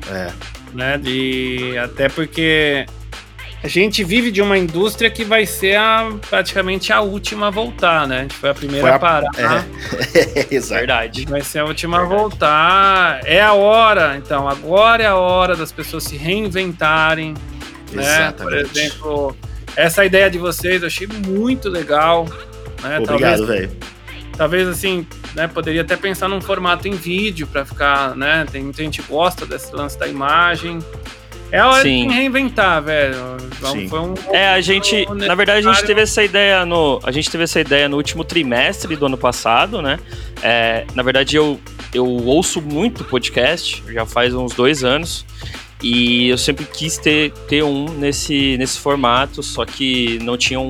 [0.09, 0.31] É.
[0.73, 2.85] né, de até porque
[3.63, 8.07] a gente vive de uma indústria que vai ser a, praticamente a última a voltar,
[8.07, 8.19] né?
[8.19, 9.29] A gente foi a primeira Foi a- a parar.
[9.37, 10.47] É.
[10.55, 10.79] Exato.
[10.79, 11.25] Verdade.
[11.25, 13.21] Vai ser a última a voltar.
[13.25, 14.47] É a hora, então.
[14.47, 17.33] Agora é a hora das pessoas se reinventarem.
[17.91, 18.31] Né?
[18.31, 18.79] Por Exatamente.
[18.79, 19.37] exemplo,
[19.75, 22.25] essa ideia de vocês eu achei muito legal.
[22.81, 22.99] Né?
[22.99, 23.69] Obrigado, velho.
[24.35, 25.05] talvez assim,
[25.35, 28.43] né, poderia até pensar num formato em vídeo para ficar, né?
[28.51, 30.79] Tem muita gente que gosta desse lance da imagem.
[31.51, 32.07] É a hora Sim.
[32.07, 33.15] de reinventar, velho.
[33.89, 37.11] Foi um, É, a gente, um na verdade, a gente teve essa ideia no, a
[37.11, 39.99] gente teve essa ideia no último trimestre do ano passado, né?
[40.41, 41.59] É, na verdade, eu
[41.93, 45.25] eu ouço muito podcast, já faz uns dois anos.
[45.83, 50.69] E eu sempre quis ter, ter um nesse, nesse formato, só que não tinha um,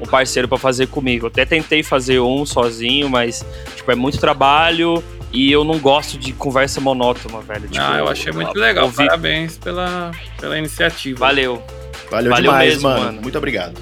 [0.00, 1.26] um parceiro para fazer comigo.
[1.26, 5.02] Eu até tentei fazer um sozinho, mas tipo, é muito trabalho
[5.32, 7.68] e eu não gosto de conversa monótona, velho.
[7.68, 8.84] Tipo, ah, eu achei muito legal.
[8.84, 8.96] Ouvi...
[8.96, 11.18] Parabéns pela, pela iniciativa.
[11.18, 11.62] Valeu.
[12.10, 13.04] Valeu, Valeu demais, mesmo, mano.
[13.04, 13.22] mano.
[13.22, 13.80] Muito obrigado.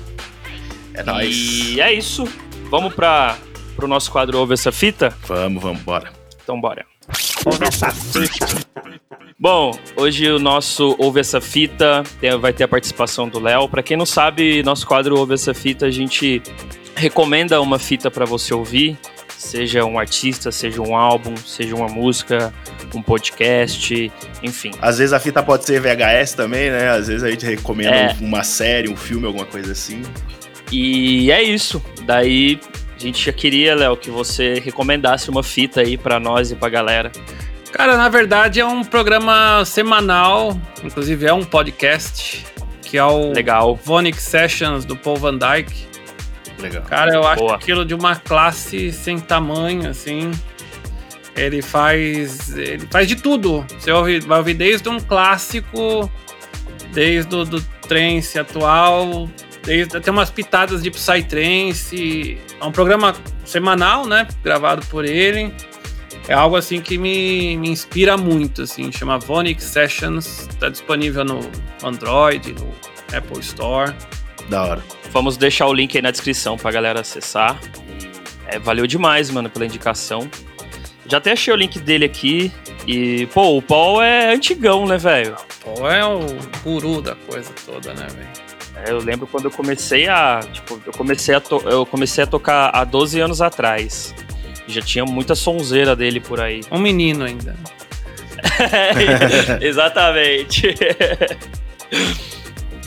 [0.94, 1.34] É nóis.
[1.36, 2.24] E é isso.
[2.70, 3.36] Vamos para
[3.82, 5.12] o nosso quadro Ouve essa fita?
[5.26, 6.12] Vamos, vamos, bora.
[6.42, 6.86] Então bora.
[7.44, 8.70] Ouve essa fita.
[9.42, 12.03] Bom, hoje o nosso Ouve Essa Fita
[12.40, 13.70] vai ter a participação do Léo.
[13.70, 16.42] Para quem não sabe, nosso quadro Ouve Essa Fita, a gente
[16.94, 18.98] recomenda uma fita para você ouvir,
[19.41, 22.53] seja um artista, seja um álbum, seja uma música,
[22.95, 24.12] um podcast,
[24.43, 24.70] enfim.
[24.82, 26.91] Às vezes a fita pode ser VHS também, né?
[26.91, 28.16] Às vezes a gente recomenda é.
[28.20, 30.03] uma série, um filme, alguma coisa assim.
[30.70, 31.82] E é isso.
[32.03, 32.61] Daí
[32.95, 36.68] a gente já queria, Léo, que você recomendasse uma fita aí para nós e pra
[36.68, 37.11] galera.
[37.72, 42.45] Cara, na verdade é um programa semanal, inclusive é um podcast,
[42.82, 43.74] que é o Legal.
[43.82, 45.89] Vonic Sessions do Paul Van Dyke.
[46.61, 46.83] Legal.
[46.83, 47.55] Cara, eu acho Boa.
[47.55, 50.31] aquilo de uma classe sem tamanho, assim.
[51.37, 52.57] Ele faz.
[52.57, 53.65] Ele faz de tudo.
[53.79, 56.11] Você ouve, vai ouvir desde um clássico,
[56.93, 59.29] desde o do trance atual,
[59.65, 62.39] desde até umas pitadas de Psytrance.
[62.61, 64.27] É um programa semanal, né?
[64.43, 65.53] Gravado por ele
[66.29, 71.41] é algo assim que me, me inspira muito, assim, chama Vonic Sessions, tá disponível no
[71.83, 72.73] Android, no
[73.17, 73.93] Apple Store.
[74.51, 74.84] Da hora.
[75.12, 77.59] Vamos deixar o link aí na descrição pra galera acessar.
[78.48, 80.28] É, valeu demais, mano, pela indicação.
[81.07, 82.53] Já até achei o link dele aqui.
[82.84, 85.36] E, pô, o Paul é antigão, né, velho?
[85.36, 86.20] O Paul é o
[86.64, 88.28] guru da coisa toda, né, velho?
[88.84, 90.40] É, eu lembro quando eu comecei a.
[90.53, 94.12] Tipo, eu comecei a, eu comecei a tocar há 12 anos atrás.
[94.66, 96.62] Já tinha muita sonzeira dele por aí.
[96.72, 97.57] Um menino ainda.
[99.61, 100.74] Exatamente.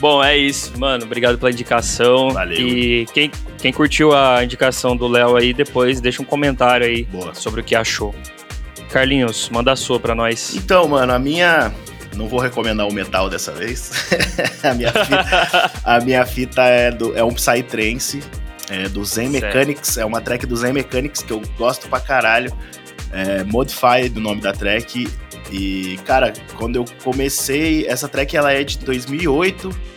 [0.04, 1.06] Bom, é isso, mano.
[1.06, 2.28] Obrigado pela indicação.
[2.28, 2.58] Valeu.
[2.58, 7.32] E quem, quem curtiu a indicação do Léo aí, depois deixa um comentário aí Boa.
[7.32, 8.14] sobre o que achou.
[8.90, 10.54] Carlinhos, manda a sua pra nós.
[10.56, 11.72] Então, mano, a minha.
[12.16, 13.92] Não vou recomendar o metal dessa vez.
[14.62, 18.22] a, minha fita, a minha fita é, do, é um Psytrance
[18.68, 22.52] é, do Zen Mechanics, é uma track do Zen Mechanics que eu gosto pra caralho.
[23.10, 25.08] É, Modify do nome da track.
[25.50, 29.93] E, cara, quando eu comecei, essa track ela é de 2008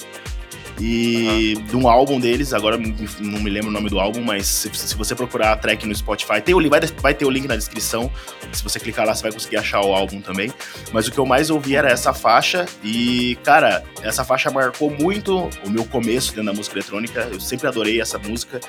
[0.80, 1.64] e uhum.
[1.64, 4.96] de um álbum deles, agora não me lembro o nome do álbum, mas se, se
[4.96, 8.12] você procurar a track no Spotify, tem o, vai, vai ter o link na descrição.
[8.52, 10.54] Se você clicar lá, você vai conseguir achar o álbum também.
[10.94, 15.50] Mas o que eu mais ouvi era essa faixa, e, cara, essa faixa marcou muito
[15.66, 17.28] o meu começo dentro da música eletrônica.
[17.32, 18.60] Eu sempre adorei essa música,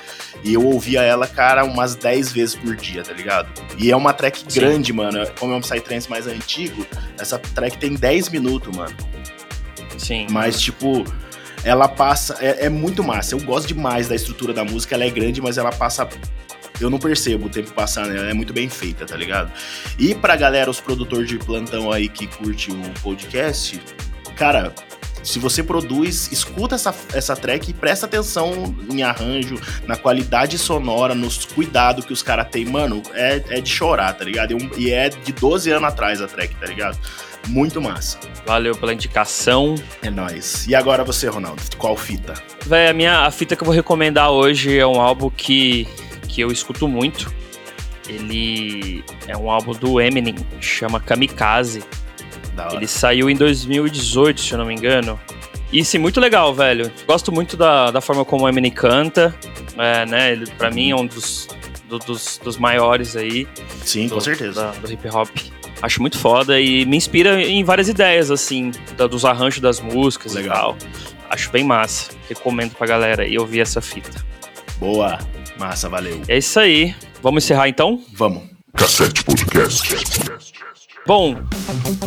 [0.43, 3.49] e eu ouvia ela, cara, umas 10 vezes por dia, tá ligado?
[3.77, 4.59] E é uma track Sim.
[4.59, 5.19] grande, mano.
[5.39, 6.85] Como é um Psytrance mais antigo,
[7.19, 8.95] essa track tem 10 minutos, mano.
[9.97, 10.27] Sim.
[10.31, 11.03] Mas, tipo
[11.63, 12.37] ela passa.
[12.39, 13.35] É, é, muito massa.
[13.35, 14.95] Eu gosto demais da estrutura da música.
[14.95, 16.07] Ela é grande, mas ela passa.
[16.79, 18.17] Eu não percebo o tempo passar, né?
[18.17, 19.51] Ela é muito bem feita, tá ligado?
[19.97, 23.81] E pra galera, os produtores de plantão aí que curte o podcast,
[24.37, 24.73] cara,
[25.23, 31.13] se você produz, escuta essa, essa track e presta atenção em arranjo, na qualidade sonora,
[31.13, 32.65] nos cuidados que os caras têm.
[32.65, 34.55] Mano, é, é de chorar, tá ligado?
[34.77, 36.97] E é de 12 anos atrás a track, tá ligado?
[37.47, 38.19] Muito massa.
[38.45, 39.75] Valeu pela indicação.
[40.01, 40.67] É nóis.
[40.67, 42.33] E agora você, Ronaldo, qual fita?
[42.65, 45.87] Véi, a minha a fita que eu vou recomendar hoje é um álbum que,
[46.27, 47.33] que eu escuto muito.
[48.07, 51.83] Ele é um álbum do Eminem, chama Kamikaze.
[52.73, 55.19] Ele saiu em 2018, se eu não me engano.
[55.71, 56.91] E sim, muito legal, velho.
[57.05, 59.33] Gosto muito da, da forma como o Eminem canta.
[59.77, 60.31] É, né?
[60.31, 61.47] Ele, pra mim, é um dos,
[61.87, 63.47] do, dos, dos maiores aí.
[63.83, 64.61] Sim, do, com certeza.
[64.61, 65.29] Da, do hip hop.
[65.81, 70.33] Acho muito foda e me inspira em várias ideias, assim, da, dos arranjos das músicas
[70.33, 70.75] Legal.
[70.79, 70.91] e tal.
[71.29, 72.11] Acho bem massa.
[72.27, 74.23] Recomendo pra galera aí ouvir essa fita.
[74.77, 75.19] Boa.
[75.57, 76.21] Massa, valeu.
[76.27, 76.95] É isso aí.
[77.21, 78.01] Vamos encerrar então?
[78.13, 78.43] Vamos.
[78.75, 79.93] Cassete Podcast.
[81.05, 81.35] Bom,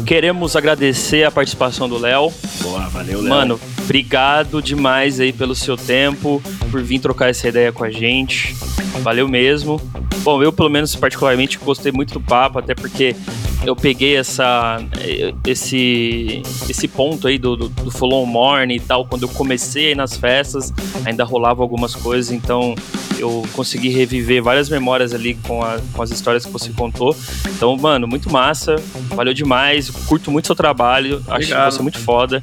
[0.06, 2.32] queremos agradecer a participação do Léo.
[2.62, 3.28] Boa, valeu, Léo.
[3.28, 8.54] Mano, obrigado demais aí pelo seu tempo, por vir trocar essa ideia com a gente.
[9.00, 9.80] Valeu mesmo.
[10.22, 13.16] Bom, eu pelo menos particularmente gostei muito do papo, até porque
[13.64, 14.80] eu peguei essa,
[15.46, 20.16] esse, esse ponto aí do, do, do Follow Morning e tal, quando eu comecei nas
[20.16, 20.72] festas,
[21.04, 22.74] ainda rolava algumas coisas, então
[23.18, 27.16] eu consegui reviver várias memórias ali com, a, com as histórias que você contou.
[27.48, 28.76] Então, mano, muito massa,
[29.14, 31.68] valeu demais, curto muito seu trabalho, acho Obrigado.
[31.68, 32.42] que você é muito foda.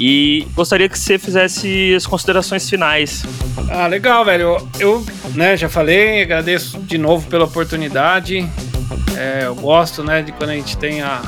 [0.00, 3.24] E gostaria que você fizesse as considerações finais.
[3.70, 4.42] Ah, legal, velho.
[4.44, 8.48] Eu, eu né, já falei, agradeço de novo pela oportunidade.
[9.16, 11.22] É, eu gosto, né, de quando a gente tem a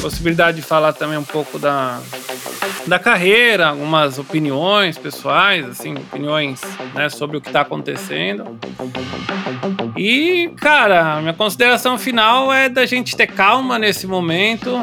[0.00, 2.00] possibilidade de falar também um pouco da,
[2.86, 6.60] da carreira, algumas opiniões pessoais, assim, opiniões
[6.94, 8.58] né, sobre o que está acontecendo.
[9.96, 14.78] E, cara, minha consideração final é da gente ter calma nesse momento,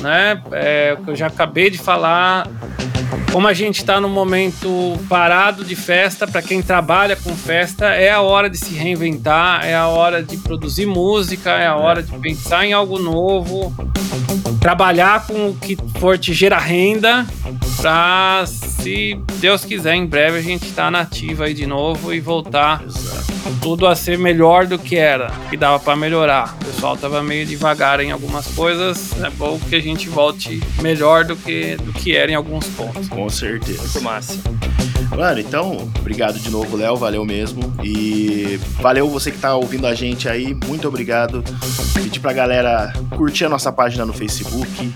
[0.00, 0.42] né?
[0.52, 2.46] É o que eu já acabei de falar.
[3.32, 8.10] Como a gente está num momento parado de festa, para quem trabalha com festa, é
[8.10, 12.18] a hora de se reinventar, é a hora de produzir música, é a hora de
[12.18, 13.74] pensar em algo novo,
[14.60, 17.26] trabalhar com o que for te gerar renda,
[17.76, 22.20] para, se Deus quiser, em breve a gente estar tá nativa aí de novo e
[22.20, 22.82] voltar
[23.60, 26.56] tudo a ser melhor do que era, que dava para melhorar.
[26.60, 31.24] O pessoal tava meio devagar em algumas coisas, é bom que a gente volte melhor
[31.24, 33.08] do que, do que era em alguns pontos.
[33.08, 33.82] Com certeza.
[33.82, 34.40] Muito massa.
[35.14, 37.72] Mano, então, obrigado de novo, Léo, valeu mesmo.
[37.82, 41.42] E valeu você que tá ouvindo a gente aí, muito obrigado.
[41.94, 44.92] Pedir pra galera curtir a nossa página no Facebook,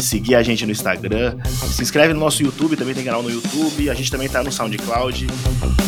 [0.00, 3.90] seguir a gente no Instagram, se inscreve no nosso YouTube, também tem canal no YouTube,
[3.90, 5.26] a gente também tá no SoundCloud.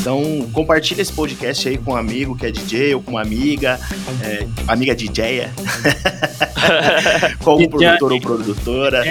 [0.01, 3.79] Então, compartilha esse podcast aí com um amigo que é DJ ou com uma amiga,
[4.23, 5.49] é, amiga DJ,
[7.43, 9.05] com algum produtor ou produtora.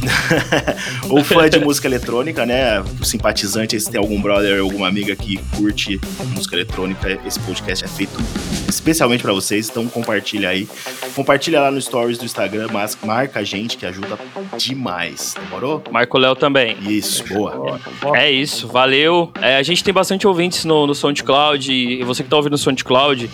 [1.08, 2.82] ou fã de música eletrônica, né?
[3.02, 6.00] Simpatizante, se tem algum brother alguma amiga que curte
[6.34, 8.18] música eletrônica, esse podcast é feito
[8.68, 10.68] especialmente para vocês, então compartilha aí.
[11.14, 14.18] Compartilha lá no stories do Instagram, mas marca a gente que ajuda
[14.56, 15.82] demais, demorou?
[15.90, 16.76] Marco Léo também.
[16.82, 17.80] Isso, boa.
[18.14, 19.32] É isso, valeu.
[19.40, 22.58] É, a gente tem bastante ouvintes no, no SoundCloud e você que tá ouvindo no
[22.58, 23.28] SoundCloud,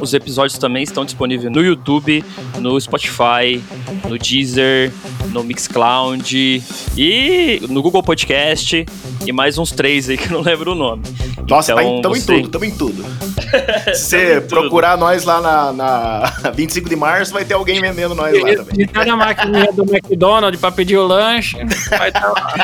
[0.00, 2.24] os episódios também estão disponíveis no YouTube,
[2.58, 3.62] no Spotify,
[4.08, 4.92] no Deezer,
[5.32, 6.62] no Mixcloud
[6.96, 8.86] e no Google Podcast
[9.26, 11.02] e mais uns três aí que eu não lembro o nome.
[11.48, 13.04] Nossa, então, tá em, tamo em tudo, tamo em tudo.
[13.94, 18.40] Se você procurar nós lá na, na 25 de março, vai ter alguém vendendo nós
[18.40, 18.82] lá também.
[18.82, 21.56] E tá na maquininha do McDonald's pra pedir o lanche,
[21.90, 22.54] vai estar tá lá.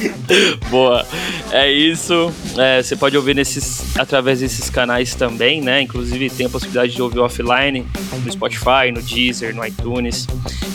[0.70, 1.06] Boa.
[1.50, 2.32] É isso.
[2.56, 5.82] É, você pode ouvir nesses, através desses canais também, né?
[5.82, 7.86] Inclusive tem a possibilidade de ouvir offline
[8.24, 10.26] no Spotify, no Deezer, no iTunes.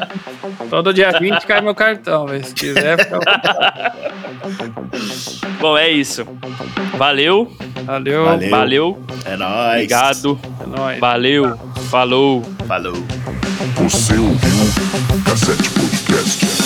[0.68, 3.18] Todo dia 20 cai meu cartão, mas se quiser, fica
[5.64, 6.26] Bom, é isso.
[6.98, 7.50] Valeu.
[7.86, 8.24] Valeu.
[8.26, 8.50] Valeu.
[8.50, 8.98] Valeu.
[9.24, 9.72] É nóis.
[9.76, 10.38] Obrigado.
[10.60, 11.00] É nóis.
[11.00, 11.58] Valeu.
[11.88, 12.42] Falou.
[12.68, 12.92] Falou.
[13.76, 16.63] Você ouviu Cassete Podcast.